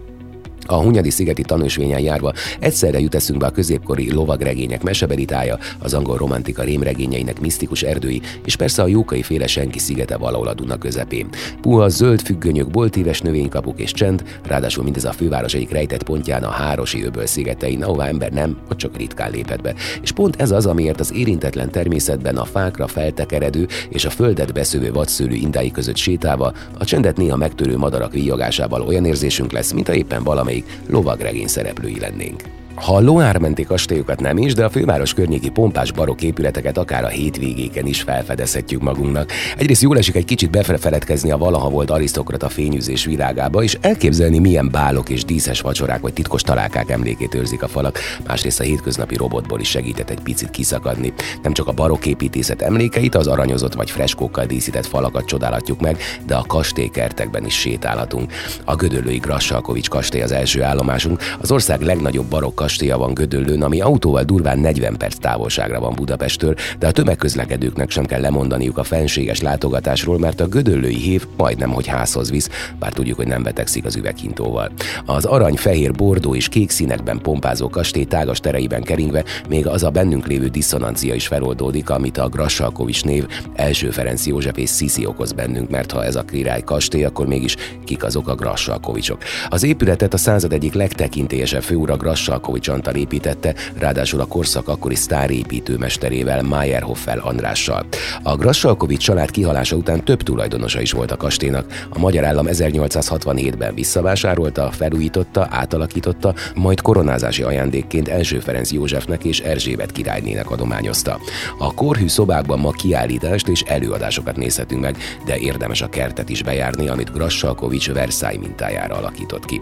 A 0.67 0.81
Hunyadi 0.81 1.09
szigeti 1.09 1.41
tanúsvényen 1.41 1.99
járva 1.99 2.33
egyszerre 2.59 2.99
jut 2.99 3.15
eszünkbe 3.15 3.45
a 3.45 3.51
középkori 3.51 4.11
lovagregények 4.11 4.83
mesebelitája, 4.83 5.57
az 5.79 5.93
angol 5.93 6.17
romantika 6.17 6.63
rémregényeinek 6.63 7.39
misztikus 7.39 7.81
erdői, 7.81 8.21
és 8.45 8.55
persze 8.55 8.81
a 8.81 8.87
jókai 8.87 9.21
féle 9.21 9.47
senki 9.47 9.79
szigete 9.79 10.17
valahol 10.17 10.47
a 10.47 10.53
Duna 10.53 10.77
közepén. 10.77 11.27
Puha 11.61 11.89
zöld 11.89 12.21
függönyök, 12.21 12.69
boltíves 12.69 13.21
növénykapuk 13.21 13.79
és 13.79 13.91
csend, 13.91 14.23
ráadásul 14.43 14.83
mindez 14.83 15.05
a 15.05 15.11
főváros 15.11 15.53
egyik 15.53 15.71
rejtett 15.71 16.03
pontján 16.03 16.43
a 16.43 16.49
Hárosi 16.49 17.03
öböl 17.03 17.25
szigetein, 17.25 17.83
ahová 17.83 18.07
ember 18.07 18.31
nem, 18.31 18.57
vagy 18.67 18.77
csak 18.77 18.97
ritkán 18.97 19.31
lépett 19.31 19.61
be. 19.61 19.73
És 20.01 20.11
pont 20.11 20.41
ez 20.41 20.51
az, 20.51 20.65
amiért 20.65 20.99
az 20.99 21.13
érintetlen 21.13 21.71
természetben 21.71 22.37
a 22.37 22.45
fákra 22.45 22.87
feltekeredő 22.87 23.67
és 23.89 24.05
a 24.05 24.09
földet 24.09 24.53
beszövő 24.53 24.91
vadszőlő 24.91 25.35
indái 25.35 25.71
között 25.71 25.95
sétálva, 25.95 26.53
a 26.77 26.85
csendet 26.85 27.17
néha 27.17 27.35
megtörő 27.37 27.77
madarak 27.77 28.13
víjogásával 28.13 28.81
olyan 28.81 29.05
érzésünk 29.05 29.51
lesz, 29.51 29.71
mint 29.71 29.89
a 29.89 29.93
éppen 29.93 30.23
valamely 30.23 30.56
valamelyik 30.57 30.89
lovagregény 30.89 31.47
szereplői 31.47 31.99
lennénk. 31.99 32.41
Ha 32.77 32.95
a 32.95 32.99
Loármenti 32.99 33.63
kastélyokat 33.63 34.19
nem 34.19 34.37
is, 34.37 34.53
de 34.53 34.65
a 34.65 34.69
főváros 34.69 35.13
környéki 35.13 35.49
pompás 35.49 35.91
barok 35.91 36.21
épületeket 36.21 36.77
akár 36.77 37.03
a 37.03 37.07
hétvégéken 37.07 37.85
is 37.85 38.01
felfedezhetjük 38.01 38.81
magunknak. 38.81 39.31
Egyrészt 39.57 39.81
jól 39.81 39.97
esik 39.97 40.15
egy 40.15 40.25
kicsit 40.25 40.49
befelekedni 40.49 41.31
a 41.31 41.37
valaha 41.37 41.69
volt 41.69 41.91
arisztokrata 41.91 42.49
fényűzés 42.49 43.05
virágába, 43.05 43.63
és 43.63 43.77
elképzelni 43.81 44.39
milyen 44.39 44.69
bálok 44.71 45.09
és 45.09 45.25
díszes 45.25 45.61
vacsorák 45.61 46.01
vagy 46.01 46.13
titkos 46.13 46.41
találkák 46.41 46.89
emlékét 46.89 47.35
őrzik 47.35 47.63
a 47.63 47.67
falak. 47.67 47.99
Másrészt 48.27 48.59
a 48.59 48.63
hétköznapi 48.63 49.15
robotból 49.15 49.59
is 49.59 49.69
segített 49.69 50.09
egy 50.09 50.19
picit 50.19 50.49
kiszakadni. 50.49 51.13
Nem 51.41 51.53
csak 51.53 51.67
a 51.67 51.71
barok 51.71 52.05
építészet 52.05 52.61
emlékeit, 52.61 53.15
az 53.15 53.27
aranyozott 53.27 53.73
vagy 53.73 53.91
freskókkal 53.91 54.45
díszített 54.45 54.85
falakat 54.85 55.25
csodálhatjuk 55.25 55.81
meg, 55.81 55.97
de 56.25 56.35
a 56.35 56.45
kastélykertekben 56.47 57.45
is 57.45 57.59
sétálhatunk. 57.59 58.31
A 58.65 58.75
Gödöllői 58.75 59.17
Grassalkovics 59.17 59.89
kastély 59.89 60.21
az 60.21 60.31
első 60.31 60.63
állomásunk, 60.63 61.21
az 61.39 61.51
ország 61.51 61.81
legnagyobb 61.81 62.25
barokk 62.25 62.65
kastélya 62.67 62.97
van 62.97 63.13
Gödöllőn, 63.13 63.61
ami 63.61 63.81
autóval 63.81 64.23
durván 64.23 64.59
40 64.59 64.97
perc 64.97 65.15
távolságra 65.17 65.79
van 65.79 65.93
Budapesttől, 65.95 66.55
de 66.79 66.87
a 66.87 66.91
tömegközlekedőknek 66.91 67.89
sem 67.89 68.05
kell 68.05 68.21
lemondaniuk 68.21 68.77
a 68.77 68.83
fenséges 68.83 69.41
látogatásról, 69.41 70.19
mert 70.19 70.39
a 70.39 70.47
gödöllői 70.47 70.95
hív 70.95 71.27
majdnem, 71.37 71.69
hogy 71.69 71.87
házhoz 71.87 72.29
visz, 72.29 72.49
bár 72.79 72.93
tudjuk, 72.93 73.17
hogy 73.17 73.27
nem 73.27 73.43
betegszik 73.43 73.85
az 73.85 73.95
üveghintóval. 73.95 74.71
Az 75.05 75.25
arany, 75.25 75.55
fehér, 75.55 75.91
bordó 75.91 76.35
és 76.35 76.49
kék 76.49 76.69
színekben 76.69 77.21
pompázó 77.21 77.69
kastély 77.69 78.03
tágas 78.03 78.39
tereiben 78.39 78.83
keringve 78.83 79.23
még 79.49 79.67
az 79.67 79.83
a 79.83 79.89
bennünk 79.89 80.27
lévő 80.27 80.47
diszonancia 80.47 81.13
is 81.13 81.27
feloldódik, 81.27 81.89
amit 81.89 82.17
a 82.17 82.29
Grassalkovics 82.29 83.03
név 83.03 83.27
első 83.55 83.89
Ferenc 83.89 84.25
József 84.25 84.57
és 84.57 84.69
Sziszi 84.69 85.05
okoz 85.05 85.31
bennünk, 85.31 85.69
mert 85.69 85.91
ha 85.91 86.05
ez 86.05 86.15
a 86.15 86.23
király 86.23 86.61
kastély, 86.61 87.03
akkor 87.03 87.27
mégis 87.27 87.55
kik 87.85 88.03
azok 88.03 88.27
a 88.27 88.35
Grassalkovicsok. 88.35 89.21
Az 89.49 89.63
épületet 89.63 90.13
a 90.13 90.17
század 90.17 90.53
egyik 90.53 90.73
legtekintélyesebb 90.73 91.63
főura 91.63 91.97
Grassalkovics 91.97 92.56
Mihálovics 92.57 92.67
Antal 92.67 93.01
építette, 93.01 93.55
ráadásul 93.79 94.19
a 94.19 94.25
korszak 94.25 94.67
akkori 94.67 94.95
sztárépítőmesterével 94.95 96.41
Mayerhoffel 96.41 97.19
Andrással. 97.19 97.85
A 98.23 98.35
Grassalkovics 98.35 99.03
család 99.03 99.31
kihalása 99.31 99.75
után 99.75 100.03
több 100.03 100.23
tulajdonosa 100.23 100.81
is 100.81 100.91
volt 100.91 101.11
a 101.11 101.17
kastélynak. 101.17 101.87
A 101.89 101.99
magyar 101.99 102.23
állam 102.23 102.45
1867-ben 102.49 103.73
visszavásárolta, 103.73 104.71
felújította, 104.71 105.47
átalakította, 105.51 106.33
majd 106.55 106.81
koronázási 106.81 107.43
ajándékként 107.43 108.07
első 108.07 108.39
Ferenc 108.39 108.71
Józsefnek 108.71 109.23
és 109.23 109.39
Erzsébet 109.39 109.91
királynének 109.91 110.51
adományozta. 110.51 111.19
A 111.57 111.73
korhű 111.73 112.07
szobákban 112.07 112.59
ma 112.59 112.71
kiállítást 112.71 113.47
és 113.47 113.61
előadásokat 113.61 114.35
nézhetünk 114.35 114.81
meg, 114.81 114.97
de 115.25 115.37
érdemes 115.37 115.81
a 115.81 115.89
kertet 115.89 116.29
is 116.29 116.43
bejárni, 116.43 116.87
amit 116.87 117.13
Grassalkovics 117.13 117.91
Versailles 117.91 118.39
mintájára 118.39 118.95
alakított 118.95 119.45
ki. 119.45 119.61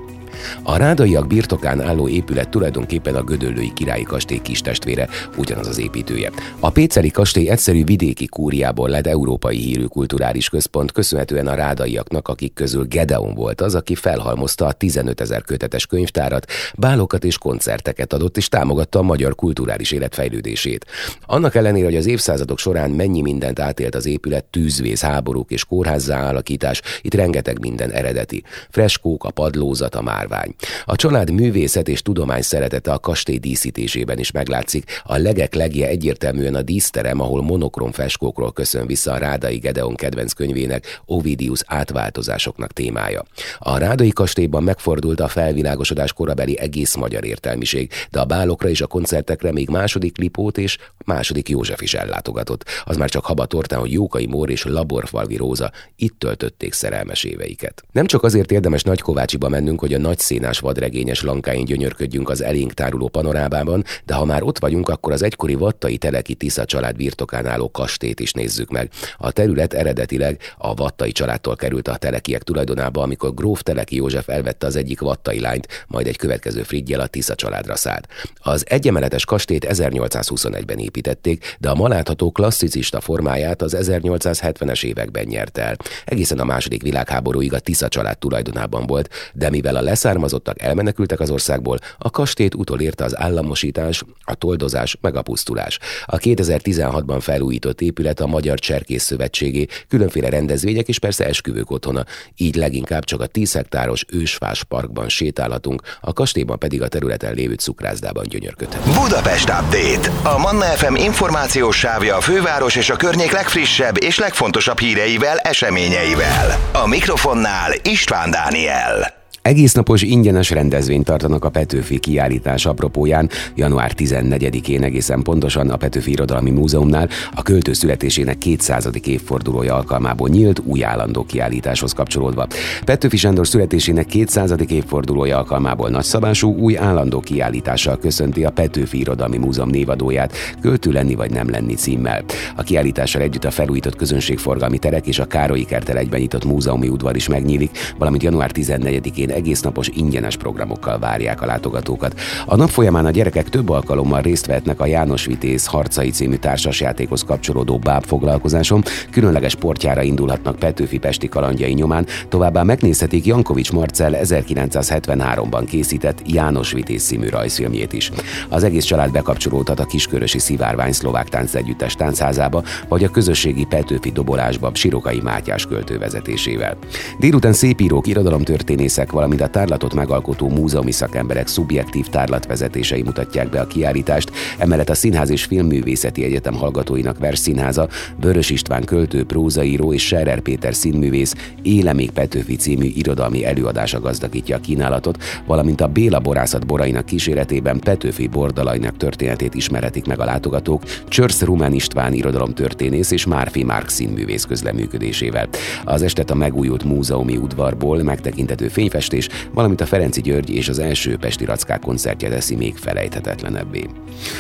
A 0.63 0.77
rádaiak 0.77 1.27
birtokán 1.27 1.81
álló 1.81 2.07
épület 2.07 2.49
tulajdonképpen 2.49 3.15
a 3.15 3.23
Gödöllői 3.23 3.73
királyi 3.73 4.03
kastély 4.03 4.39
kis 4.41 4.61
testvére, 4.61 5.07
ugyanaz 5.37 5.67
az 5.67 5.79
építője. 5.79 6.31
A 6.59 6.69
Péceli 6.69 7.11
kastély 7.11 7.49
egyszerű 7.49 7.83
vidéki 7.83 8.27
kúriából 8.27 8.89
lett 8.89 9.07
európai 9.07 9.57
hírű 9.57 9.85
kulturális 9.85 10.49
központ, 10.49 10.91
köszönhetően 10.91 11.47
a 11.47 11.53
rádaiaknak, 11.53 12.27
akik 12.27 12.53
közül 12.53 12.85
Gedeon 12.85 13.33
volt 13.33 13.61
az, 13.61 13.75
aki 13.75 13.95
felhalmozta 13.95 14.65
a 14.65 14.71
15 14.71 15.21
ezer 15.21 15.41
kötetes 15.41 15.85
könyvtárat, 15.85 16.45
bálokat 16.77 17.23
és 17.23 17.37
koncerteket 17.37 18.13
adott, 18.13 18.37
és 18.37 18.47
támogatta 18.47 18.99
a 18.99 19.03
magyar 19.03 19.35
kulturális 19.35 19.91
élet 19.91 20.15
fejlődését. 20.15 20.85
Annak 21.25 21.55
ellenére, 21.55 21.85
hogy 21.85 21.95
az 21.95 22.05
évszázadok 22.05 22.59
során 22.59 22.91
mennyi 22.91 23.21
mindent 23.21 23.59
átélt 23.59 23.95
az 23.95 24.05
épület, 24.05 24.43
tűzvész, 24.43 25.01
háborúk 25.01 25.51
és 25.51 25.65
kórházzá 25.65 26.29
alakítás, 26.29 26.81
itt 27.01 27.13
rengeteg 27.13 27.59
minden 27.59 27.91
eredeti. 27.91 28.43
Freskók, 28.69 29.23
a 29.23 29.29
padlózat, 29.29 29.95
a 29.95 30.01
már 30.01 30.24
márvány. 30.27 30.55
A 30.85 30.95
család 30.95 31.31
művészet 31.31 31.87
és 31.87 32.01
tudomány 32.01 32.41
szeretete 32.41 32.91
a 32.91 32.99
kastély 32.99 33.37
díszítésében 33.37 34.19
is 34.19 34.31
meglátszik. 34.31 35.01
A 35.03 35.17
legek 35.17 35.53
legje 35.53 35.87
egyértelműen 35.87 36.55
a 36.55 36.61
díszterem, 36.61 37.19
ahol 37.19 37.43
monokrom 37.43 37.91
feskókról 37.91 38.53
köszön 38.53 38.85
vissza 38.85 39.11
a 39.11 39.17
Rádai 39.17 39.57
Gedeon 39.57 39.95
kedvenc 39.95 40.33
könyvének 40.33 41.01
Ovidius 41.05 41.61
átváltozásoknak 41.65 42.73
témája. 42.73 43.25
A 43.59 43.77
Rádai 43.77 44.09
kastélyban 44.09 44.63
megfordult 44.63 45.19
a 45.19 45.27
felvilágosodás 45.27 46.13
korabeli 46.13 46.59
egész 46.59 46.95
magyar 46.95 47.25
értelmiség, 47.25 47.91
de 48.11 48.19
a 48.19 48.25
bálokra 48.25 48.69
és 48.69 48.81
a 48.81 48.87
koncertekre 48.87 49.51
még 49.51 49.69
második 49.69 50.17
Lipót 50.17 50.57
és 50.57 50.77
második 51.05 51.49
József 51.49 51.81
is 51.81 51.93
ellátogatott. 51.93 52.65
Az 52.83 52.97
már 52.97 53.09
csak 53.09 53.25
habatortán, 53.25 53.79
hogy 53.79 53.91
Jókai 53.91 54.25
Mór 54.25 54.49
és 54.49 54.63
Laborfalvi 54.63 55.35
Róza 55.35 55.71
itt 55.95 56.19
töltötték 56.19 56.73
szerelmes 56.73 57.23
éveiket. 57.23 57.83
Nem 57.91 58.05
csak 58.05 58.23
azért 58.23 58.51
érdemes 58.51 58.83
Nagykovácsiba 58.83 59.49
mennünk, 59.49 59.79
hogy 59.79 59.93
a 59.93 59.97
nagy 59.97 60.14
szénás 60.19 60.59
vadregényes 60.59 61.21
lankáin 61.21 61.65
gyönyörködjünk 61.65 62.29
az 62.29 62.43
elénk 62.43 62.73
táruló 62.73 63.07
panorámában, 63.07 63.83
de 64.05 64.13
ha 64.13 64.25
már 64.25 64.43
ott 64.43 64.59
vagyunk, 64.59 64.89
akkor 64.89 65.13
az 65.13 65.23
egykori 65.23 65.55
Vattai 65.55 65.97
Teleki 65.97 66.33
Tisza 66.33 66.65
család 66.65 66.95
birtokán 66.95 67.45
álló 67.45 67.71
kastét 67.71 68.19
is 68.19 68.31
nézzük 68.31 68.71
meg. 68.71 68.89
A 69.17 69.31
terület 69.31 69.73
eredetileg 69.73 70.41
a 70.57 70.73
Vattai 70.73 71.11
családtól 71.11 71.55
került 71.55 71.87
a 71.87 71.97
Telekiek 71.97 72.43
tulajdonába, 72.43 73.01
amikor 73.01 73.33
gróf 73.33 73.61
Teleki 73.61 73.95
József 73.95 74.29
elvette 74.29 74.67
az 74.67 74.75
egyik 74.75 74.99
Vattai 74.99 75.39
lányt, 75.39 75.67
majd 75.87 76.07
egy 76.07 76.17
következő 76.17 76.63
friggyel 76.63 76.99
a 76.99 77.07
Tisza 77.07 77.35
családra 77.35 77.75
szállt. 77.75 78.07
Az 78.35 78.63
egyemeletes 78.67 79.25
kastét 79.25 79.67
1821-ben 79.69 80.77
építették, 80.77 81.55
de 81.59 81.69
a 81.69 81.75
ma 81.75 81.87
látható 81.87 82.31
klasszicista 82.31 83.01
formáját 83.01 83.61
az 83.61 83.77
1870-es 83.79 84.83
években 84.83 85.25
nyert 85.25 85.57
el. 85.57 85.75
Egészen 86.05 86.39
a 86.39 86.45
második 86.45 86.81
világháborúig 86.81 87.53
a 87.53 87.59
Tisza 87.59 87.87
család 87.87 88.17
tulajdonában 88.17 88.85
volt, 88.85 89.09
de 89.33 89.49
mivel 89.49 89.75
a 89.75 89.81
leszármazottak 90.05 90.61
elmenekültek 90.61 91.19
az 91.19 91.29
országból, 91.29 91.79
a 91.97 92.09
kastét 92.09 92.55
utolérte 92.55 93.03
az 93.03 93.17
államosítás, 93.17 94.03
a 94.23 94.35
toldozás 94.35 94.97
meg 95.01 95.15
a 95.15 95.21
pusztulás. 95.21 95.79
A 96.05 96.17
2016-ban 96.17 97.17
felújított 97.21 97.81
épület 97.81 98.19
a 98.19 98.27
Magyar 98.27 98.59
Cserkész 98.59 99.03
Szövetségé, 99.03 99.65
különféle 99.87 100.29
rendezvények 100.29 100.87
és 100.87 100.99
persze 100.99 101.25
esküvők 101.25 101.71
otthona, 101.71 102.05
így 102.37 102.55
leginkább 102.55 103.03
csak 103.03 103.21
a 103.21 103.25
10 103.25 103.53
hektáros 103.53 104.05
ősfás 104.09 104.63
parkban 104.63 105.09
sétálhatunk, 105.09 105.81
a 106.01 106.13
kastélyban 106.13 106.59
pedig 106.59 106.81
a 106.81 106.87
területen 106.87 107.33
lévő 107.33 107.53
cukrászdában 107.53 108.25
gyönyörködhetünk. 108.27 108.95
Budapest 108.95 109.49
Update. 109.49 110.29
A 110.29 110.37
Manna 110.37 110.65
FM 110.65 110.95
információs 110.95 111.77
sávja 111.77 112.15
a 112.15 112.21
főváros 112.21 112.75
és 112.75 112.89
a 112.89 112.95
környék 112.95 113.31
legfrissebb 113.31 114.03
és 114.03 114.19
legfontosabb 114.19 114.79
híreivel, 114.79 115.37
eseményeivel. 115.37 116.59
A 116.71 116.87
mikrofonnál 116.87 117.71
István 117.83 118.31
Dániel. 118.31 119.23
Egész 119.45 119.73
napos 119.73 120.01
ingyenes 120.01 120.49
rendezvényt 120.49 121.05
tartanak 121.05 121.45
a 121.45 121.49
Petőfi 121.49 121.99
kiállítás 121.99 122.65
apropóján 122.65 123.29
január 123.55 123.91
14-én 123.97 124.83
egészen 124.83 125.21
pontosan 125.21 125.69
a 125.69 125.75
Petőfi 125.75 126.11
Irodalmi 126.11 126.49
Múzeumnál 126.49 127.09
a 127.33 127.41
költő 127.41 127.73
születésének 127.73 128.37
200. 128.37 128.89
évfordulója 129.03 129.75
alkalmából 129.75 130.29
nyílt 130.29 130.61
új 130.63 130.83
állandó 130.83 131.23
kiállításhoz 131.23 131.93
kapcsolódva. 131.93 132.47
Petőfi 132.85 133.17
Sándor 133.17 133.47
születésének 133.47 134.05
200. 134.05 134.55
évfordulója 134.67 135.37
alkalmából 135.37 135.89
nagyszabású 135.89 136.55
új 136.55 136.77
állandó 136.77 137.19
kiállítással 137.19 137.97
köszönti 137.97 138.43
a 138.43 138.49
Petőfi 138.51 138.99
Irodalmi 138.99 139.37
Múzeum 139.37 139.69
névadóját 139.69 140.33
Költő 140.61 140.91
lenni 140.91 141.15
vagy 141.15 141.31
nem 141.31 141.49
lenni 141.49 141.73
címmel. 141.73 142.23
A 142.55 142.63
kiállítással 142.63 143.21
együtt 143.21 143.45
a 143.45 143.51
felújított 143.51 143.95
közönségforgalmi 143.95 144.77
terek 144.77 145.07
és 145.07 145.19
a 145.19 145.25
Károlyi 145.25 145.65
kertel 145.65 145.97
egyben 145.97 146.19
nyitott 146.19 146.45
múzeumi 146.45 146.87
udvar 146.87 147.15
is 147.15 147.27
megnyílik, 147.27 147.77
valamint 147.97 148.23
január 148.23 148.51
14-én 148.53 149.33
egész 149.35 149.61
napos 149.61 149.87
ingyenes 149.87 150.37
programokkal 150.37 150.99
várják 150.99 151.41
a 151.41 151.45
látogatókat. 151.45 152.19
A 152.45 152.55
nap 152.55 152.69
folyamán 152.69 153.05
a 153.05 153.11
gyerekek 153.11 153.49
több 153.49 153.69
alkalommal 153.69 154.21
részt 154.21 154.45
vehetnek 154.45 154.79
a 154.79 154.85
János 154.85 155.25
Vitéz 155.25 155.65
Harcai 155.65 156.09
című 156.09 156.35
társasjátékhoz 156.35 157.23
kapcsolódó 157.23 157.77
báb 157.77 158.05
foglalkozáson, 158.05 158.83
különleges 159.11 159.51
sportjára 159.51 160.01
indulhatnak 160.01 160.59
Petőfi 160.59 160.97
Pesti 160.97 161.27
kalandjai 161.27 161.73
nyomán, 161.73 162.05
továbbá 162.29 162.63
megnézhetik 162.63 163.25
Jankovics 163.25 163.71
Marcel 163.71 164.17
1973-ban 164.23 165.63
készített 165.69 166.21
János 166.25 166.71
Vitéz 166.71 167.03
című 167.03 167.29
rajzfilmjét 167.29 167.93
is. 167.93 168.11
Az 168.49 168.63
egész 168.63 168.85
család 168.85 169.11
bekapcsolódhat 169.11 169.79
a 169.79 169.85
Kiskörösi 169.85 170.39
Szivárvány 170.39 170.91
szlovák 170.91 171.29
táncegyüttes 171.29 171.95
táncházába, 171.95 172.63
vagy 172.87 173.03
a 173.03 173.09
közösségi 173.09 173.65
Petőfi 173.69 174.11
dobolásba 174.11 174.71
Sirokai 174.73 175.19
Mátyás 175.19 175.65
költő 175.65 175.97
vezetésével. 175.97 176.77
Délután 177.19 177.53
szépírók, 177.53 178.07
irodalomtörténészek, 178.07 179.11
valamint 179.11 179.24
a 179.31 179.47
tárlatot 179.47 179.93
megalkotó 179.93 180.49
múzeumi 180.49 180.91
szakemberek 180.91 181.47
szubjektív 181.47 182.07
tárlatvezetései 182.07 183.01
mutatják 183.01 183.49
be 183.49 183.59
a 183.59 183.67
kiállítást, 183.67 184.31
emellett 184.57 184.89
a 184.89 184.93
Színház 184.93 185.29
és 185.29 185.43
Filmművészeti 185.43 186.23
Egyetem 186.23 186.53
hallgatóinak 186.53 187.19
versszínháza, 187.19 187.87
Vörös 188.21 188.49
István 188.49 188.83
költő, 188.83 189.23
prózaíró 189.23 189.93
és 189.93 190.05
Scherer 190.05 190.39
Péter 190.39 190.75
színművész 190.75 191.33
Élemék 191.61 192.11
Petőfi 192.11 192.55
című 192.55 192.85
irodalmi 192.85 193.45
előadása 193.45 193.99
gazdagítja 193.99 194.55
a 194.55 194.59
kínálatot, 194.59 195.23
valamint 195.45 195.81
a 195.81 195.87
Béla 195.87 196.19
borászat 196.19 196.65
borainak 196.65 197.05
kíséretében 197.05 197.79
Petőfi 197.79 198.27
bordalainak 198.27 198.97
történetét 198.97 199.55
ismerhetik 199.55 200.05
meg 200.05 200.19
a 200.19 200.25
látogatók 200.25 200.83
Csörsz 201.07 201.41
Rumán 201.41 201.73
István 201.73 202.13
irodalomtörténész 202.13 203.11
és 203.11 203.25
Márfi 203.25 203.63
Márk 203.63 203.89
színművész 203.89 204.43
közleműködésével. 204.43 205.47
Az 205.83 206.01
estet 206.01 206.29
a 206.29 206.35
megújult 206.35 206.83
múzeumi 206.83 207.37
udvarból 207.37 208.03
megtekintető 208.03 208.67
fényfestés, 208.67 209.14
valamint 209.53 209.81
a 209.81 209.85
Ferenci 209.85 210.21
György 210.21 210.49
és 210.49 210.69
az 210.69 210.79
első 210.79 211.17
Pesti 211.17 211.45
Rackák 211.45 211.79
koncertje 211.79 212.29
teszi 212.29 212.55
még 212.55 212.75
felejthetetlenebbé. 212.77 213.85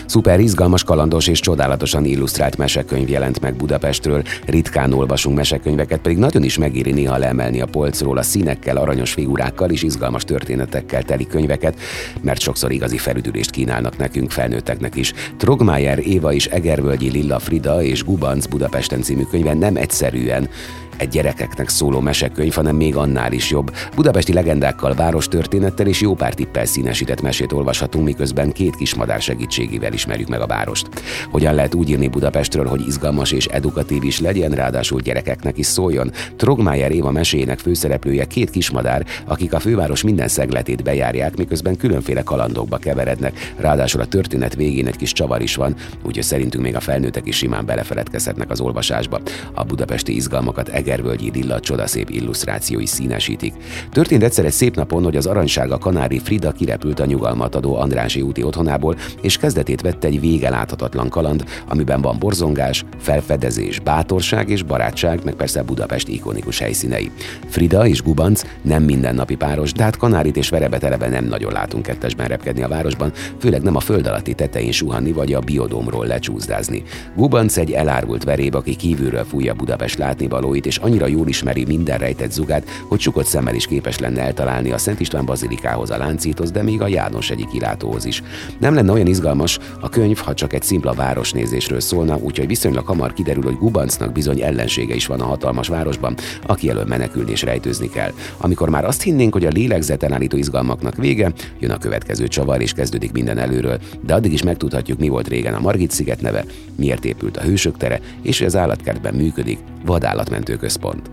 Szuper 0.05 0.39
izgalmas, 0.39 0.83
kalandos 0.83 1.27
és 1.27 1.39
csodálatosan 1.39 2.05
illusztrált 2.05 2.57
mesekönyv 2.57 3.09
jelent 3.09 3.41
meg 3.41 3.55
Budapestről. 3.55 4.23
Ritkán 4.45 4.93
olvasunk 4.93 5.35
mesekönyveket, 5.35 5.99
pedig 5.99 6.17
nagyon 6.17 6.43
is 6.43 6.57
megéri 6.57 6.91
néha 6.91 7.17
leemelni 7.17 7.61
a 7.61 7.65
polcról 7.65 8.17
a 8.17 8.23
színekkel, 8.23 8.77
aranyos 8.77 9.13
figurákkal 9.13 9.69
és 9.69 9.83
izgalmas 9.83 10.23
történetekkel 10.23 11.03
teli 11.03 11.27
könyveket, 11.27 11.79
mert 12.21 12.41
sokszor 12.41 12.71
igazi 12.71 12.97
felüdülést 12.97 13.49
kínálnak 13.49 13.97
nekünk, 13.97 14.31
felnőtteknek 14.31 14.95
is. 14.95 15.13
Trogmájer 15.37 15.99
Éva 15.99 16.33
és 16.33 16.45
Egervölgyi 16.45 17.09
Lilla 17.09 17.39
Frida 17.39 17.83
és 17.83 18.03
Gubanc 18.03 18.45
Budapesten 18.45 19.01
című 19.01 19.23
könyve 19.23 19.53
nem 19.53 19.75
egyszerűen 19.75 20.49
egy 20.97 21.07
gyerekeknek 21.07 21.69
szóló 21.69 21.99
mesekönyv, 21.99 22.53
hanem 22.53 22.75
még 22.75 22.95
annál 22.95 23.31
is 23.31 23.49
jobb. 23.49 23.75
Budapesti 23.95 24.33
legendákkal, 24.33 24.93
város 24.93 25.27
történettel 25.27 25.87
és 25.87 26.01
jó 26.01 26.13
pár 26.13 26.33
tippel 26.33 26.65
színesített 26.65 27.21
mesét 27.21 27.51
olvashatunk, 27.51 28.05
miközben 28.05 28.51
két 28.51 28.75
kismadár 28.75 29.21
segítségével 29.21 29.93
ismerjük 29.93 30.27
meg 30.27 30.41
a 30.41 30.47
várost. 30.47 30.87
Hogyan 31.31 31.55
lehet 31.55 31.73
úgy 31.73 31.89
írni 31.89 32.07
Budapestről, 32.07 32.65
hogy 32.65 32.87
izgalmas 32.87 33.31
és 33.31 33.45
edukatív 33.45 34.03
is 34.03 34.19
legyen, 34.19 34.51
ráadásul 34.51 35.01
gyerekeknek 35.01 35.57
is 35.57 35.65
szóljon? 35.65 36.11
Trogmájer 36.35 36.91
Éva 36.91 37.11
meséjének 37.11 37.59
főszereplője 37.59 38.25
két 38.25 38.49
kismadár, 38.49 39.05
akik 39.25 39.53
a 39.53 39.59
főváros 39.59 40.03
minden 40.03 40.27
szegletét 40.27 40.83
bejárják, 40.83 41.35
miközben 41.37 41.77
különféle 41.77 42.23
kalandokba 42.23 42.77
keverednek, 42.77 43.53
ráadásul 43.57 44.01
a 44.01 44.05
történet 44.05 44.55
végén 44.55 44.87
egy 44.87 44.97
kis 44.97 45.11
csavar 45.11 45.41
is 45.41 45.55
van, 45.55 45.75
úgyhogy 46.03 46.23
szerintünk 46.23 46.63
még 46.63 46.75
a 46.75 46.79
felnőttek 46.79 47.27
is 47.27 47.35
simán 47.35 47.65
belefeledkezhetnek 47.65 48.49
az 48.49 48.59
olvasásba. 48.59 49.19
A 49.53 49.63
budapesti 49.63 50.15
izgalmakat 50.15 50.69
Egervölgyi 50.85 51.31
Lilla 51.33 51.59
csodaszép 51.59 52.09
illusztrációi 52.09 52.85
színesítik. 52.85 53.53
Történt 53.91 54.23
egyszer 54.23 54.45
egy 54.45 54.51
szép 54.51 54.75
napon, 54.75 55.03
hogy 55.03 55.15
az 55.15 55.25
aranysága 55.25 55.77
kanári 55.77 56.19
Frida 56.19 56.51
kirepült 56.51 56.99
a 56.99 57.05
nyugalmat 57.05 57.55
adó 57.55 57.75
Andrási 57.75 58.21
úti 58.21 58.43
otthonából, 58.43 58.95
és 59.21 59.37
kezdetét 59.37 59.81
vette 59.81 60.07
egy 60.07 60.19
vége 60.19 60.49
láthatatlan 60.49 61.09
kaland, 61.09 61.43
amiben 61.67 62.01
van 62.01 62.19
borzongás, 62.19 62.85
felfedezés, 62.99 63.79
bátorság 63.79 64.49
és 64.49 64.63
barátság, 64.63 65.23
meg 65.23 65.33
persze 65.33 65.63
Budapest 65.63 66.07
ikonikus 66.07 66.59
helyszínei. 66.59 67.11
Frida 67.47 67.87
és 67.87 68.01
Gubanc 68.01 68.41
nem 68.61 68.83
mindennapi 68.83 69.35
páros, 69.35 69.71
de 69.71 69.83
hát 69.83 69.97
kanárit 69.97 70.37
és 70.37 70.49
verebet 70.49 70.83
eleve 70.83 71.09
nem 71.09 71.25
nagyon 71.25 71.51
látunk 71.51 71.83
kettesben 71.83 72.27
repkedni 72.27 72.63
a 72.63 72.67
városban, 72.67 73.11
főleg 73.39 73.61
nem 73.61 73.75
a 73.75 73.79
föld 73.79 74.07
alatti 74.07 74.33
tetején 74.33 74.71
suhanni 74.71 75.11
vagy 75.11 75.33
a 75.33 75.39
biodómról 75.39 76.05
lecsúszdázni. 76.05 76.83
Gubanc 77.15 77.57
egy 77.57 77.71
elárult 77.71 78.23
veréb, 78.23 78.55
aki 78.55 78.75
kívülről 78.75 79.23
fújja 79.23 79.53
Budapest 79.53 79.97
látnivalóit, 79.97 80.65
és 80.65 80.74
és 80.75 80.81
annyira 80.81 81.07
jól 81.07 81.27
ismeri 81.27 81.65
minden 81.65 81.97
rejtett 81.97 82.31
zugát, 82.31 82.69
hogy 82.87 82.99
csukott 82.99 83.25
szemmel 83.25 83.55
is 83.55 83.67
képes 83.67 83.99
lenne 83.99 84.21
eltalálni 84.21 84.71
a 84.71 84.77
Szent 84.77 84.99
István 84.99 85.25
bazilikához, 85.25 85.89
a 85.89 85.97
Láncíthoz, 85.97 86.51
de 86.51 86.63
még 86.63 86.81
a 86.81 86.87
János 86.87 87.29
egyik 87.29 87.47
kilátóhoz 87.47 88.05
is. 88.05 88.23
Nem 88.59 88.73
lenne 88.73 88.91
olyan 88.91 89.07
izgalmas 89.07 89.59
a 89.79 89.89
könyv, 89.89 90.17
ha 90.17 90.33
csak 90.33 90.53
egy 90.53 90.63
szimpla 90.63 90.93
városnézésről 90.93 91.79
szólna, 91.79 92.17
úgyhogy 92.17 92.47
viszonylag 92.47 92.85
hamar 92.85 93.13
kiderül, 93.13 93.43
hogy 93.43 93.57
Gubancnak 93.57 94.11
bizony 94.11 94.41
ellensége 94.41 94.95
is 94.95 95.05
van 95.05 95.19
a 95.19 95.25
hatalmas 95.25 95.67
városban, 95.67 96.15
aki 96.45 96.69
elől 96.69 96.85
menekülni 96.85 97.31
és 97.31 97.41
rejtőzni 97.41 97.89
kell. 97.89 98.11
Amikor 98.37 98.69
már 98.69 98.85
azt 98.85 99.01
hinnénk, 99.01 99.33
hogy 99.33 99.45
a 99.45 99.49
lélegzeten 99.49 100.13
állító 100.13 100.37
izgalmaknak 100.37 100.95
vége, 100.95 101.33
jön 101.59 101.71
a 101.71 101.77
következő 101.77 102.27
csavar 102.27 102.61
és 102.61 102.73
kezdődik 102.73 103.11
minden 103.11 103.37
előről, 103.37 103.79
de 104.05 104.13
addig 104.13 104.33
is 104.33 104.43
megtudhatjuk, 104.43 104.99
mi 104.99 105.07
volt 105.07 105.27
régen 105.27 105.53
a 105.53 105.59
Margit 105.59 105.91
sziget 105.91 106.21
neve, 106.21 106.45
miért 106.75 107.05
épült 107.05 107.37
a 107.37 107.41
Hősök 107.41 107.77
tere, 107.77 107.99
és 108.21 108.41
az 108.41 108.55
állatkertben 108.55 109.13
működik 109.13 109.59
vadállatmentő 109.85 110.57
központ. 110.65 111.09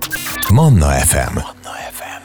Manna 0.52 0.90
FM. 0.90 1.34
Manna 1.34 1.74
FM. 1.92 2.21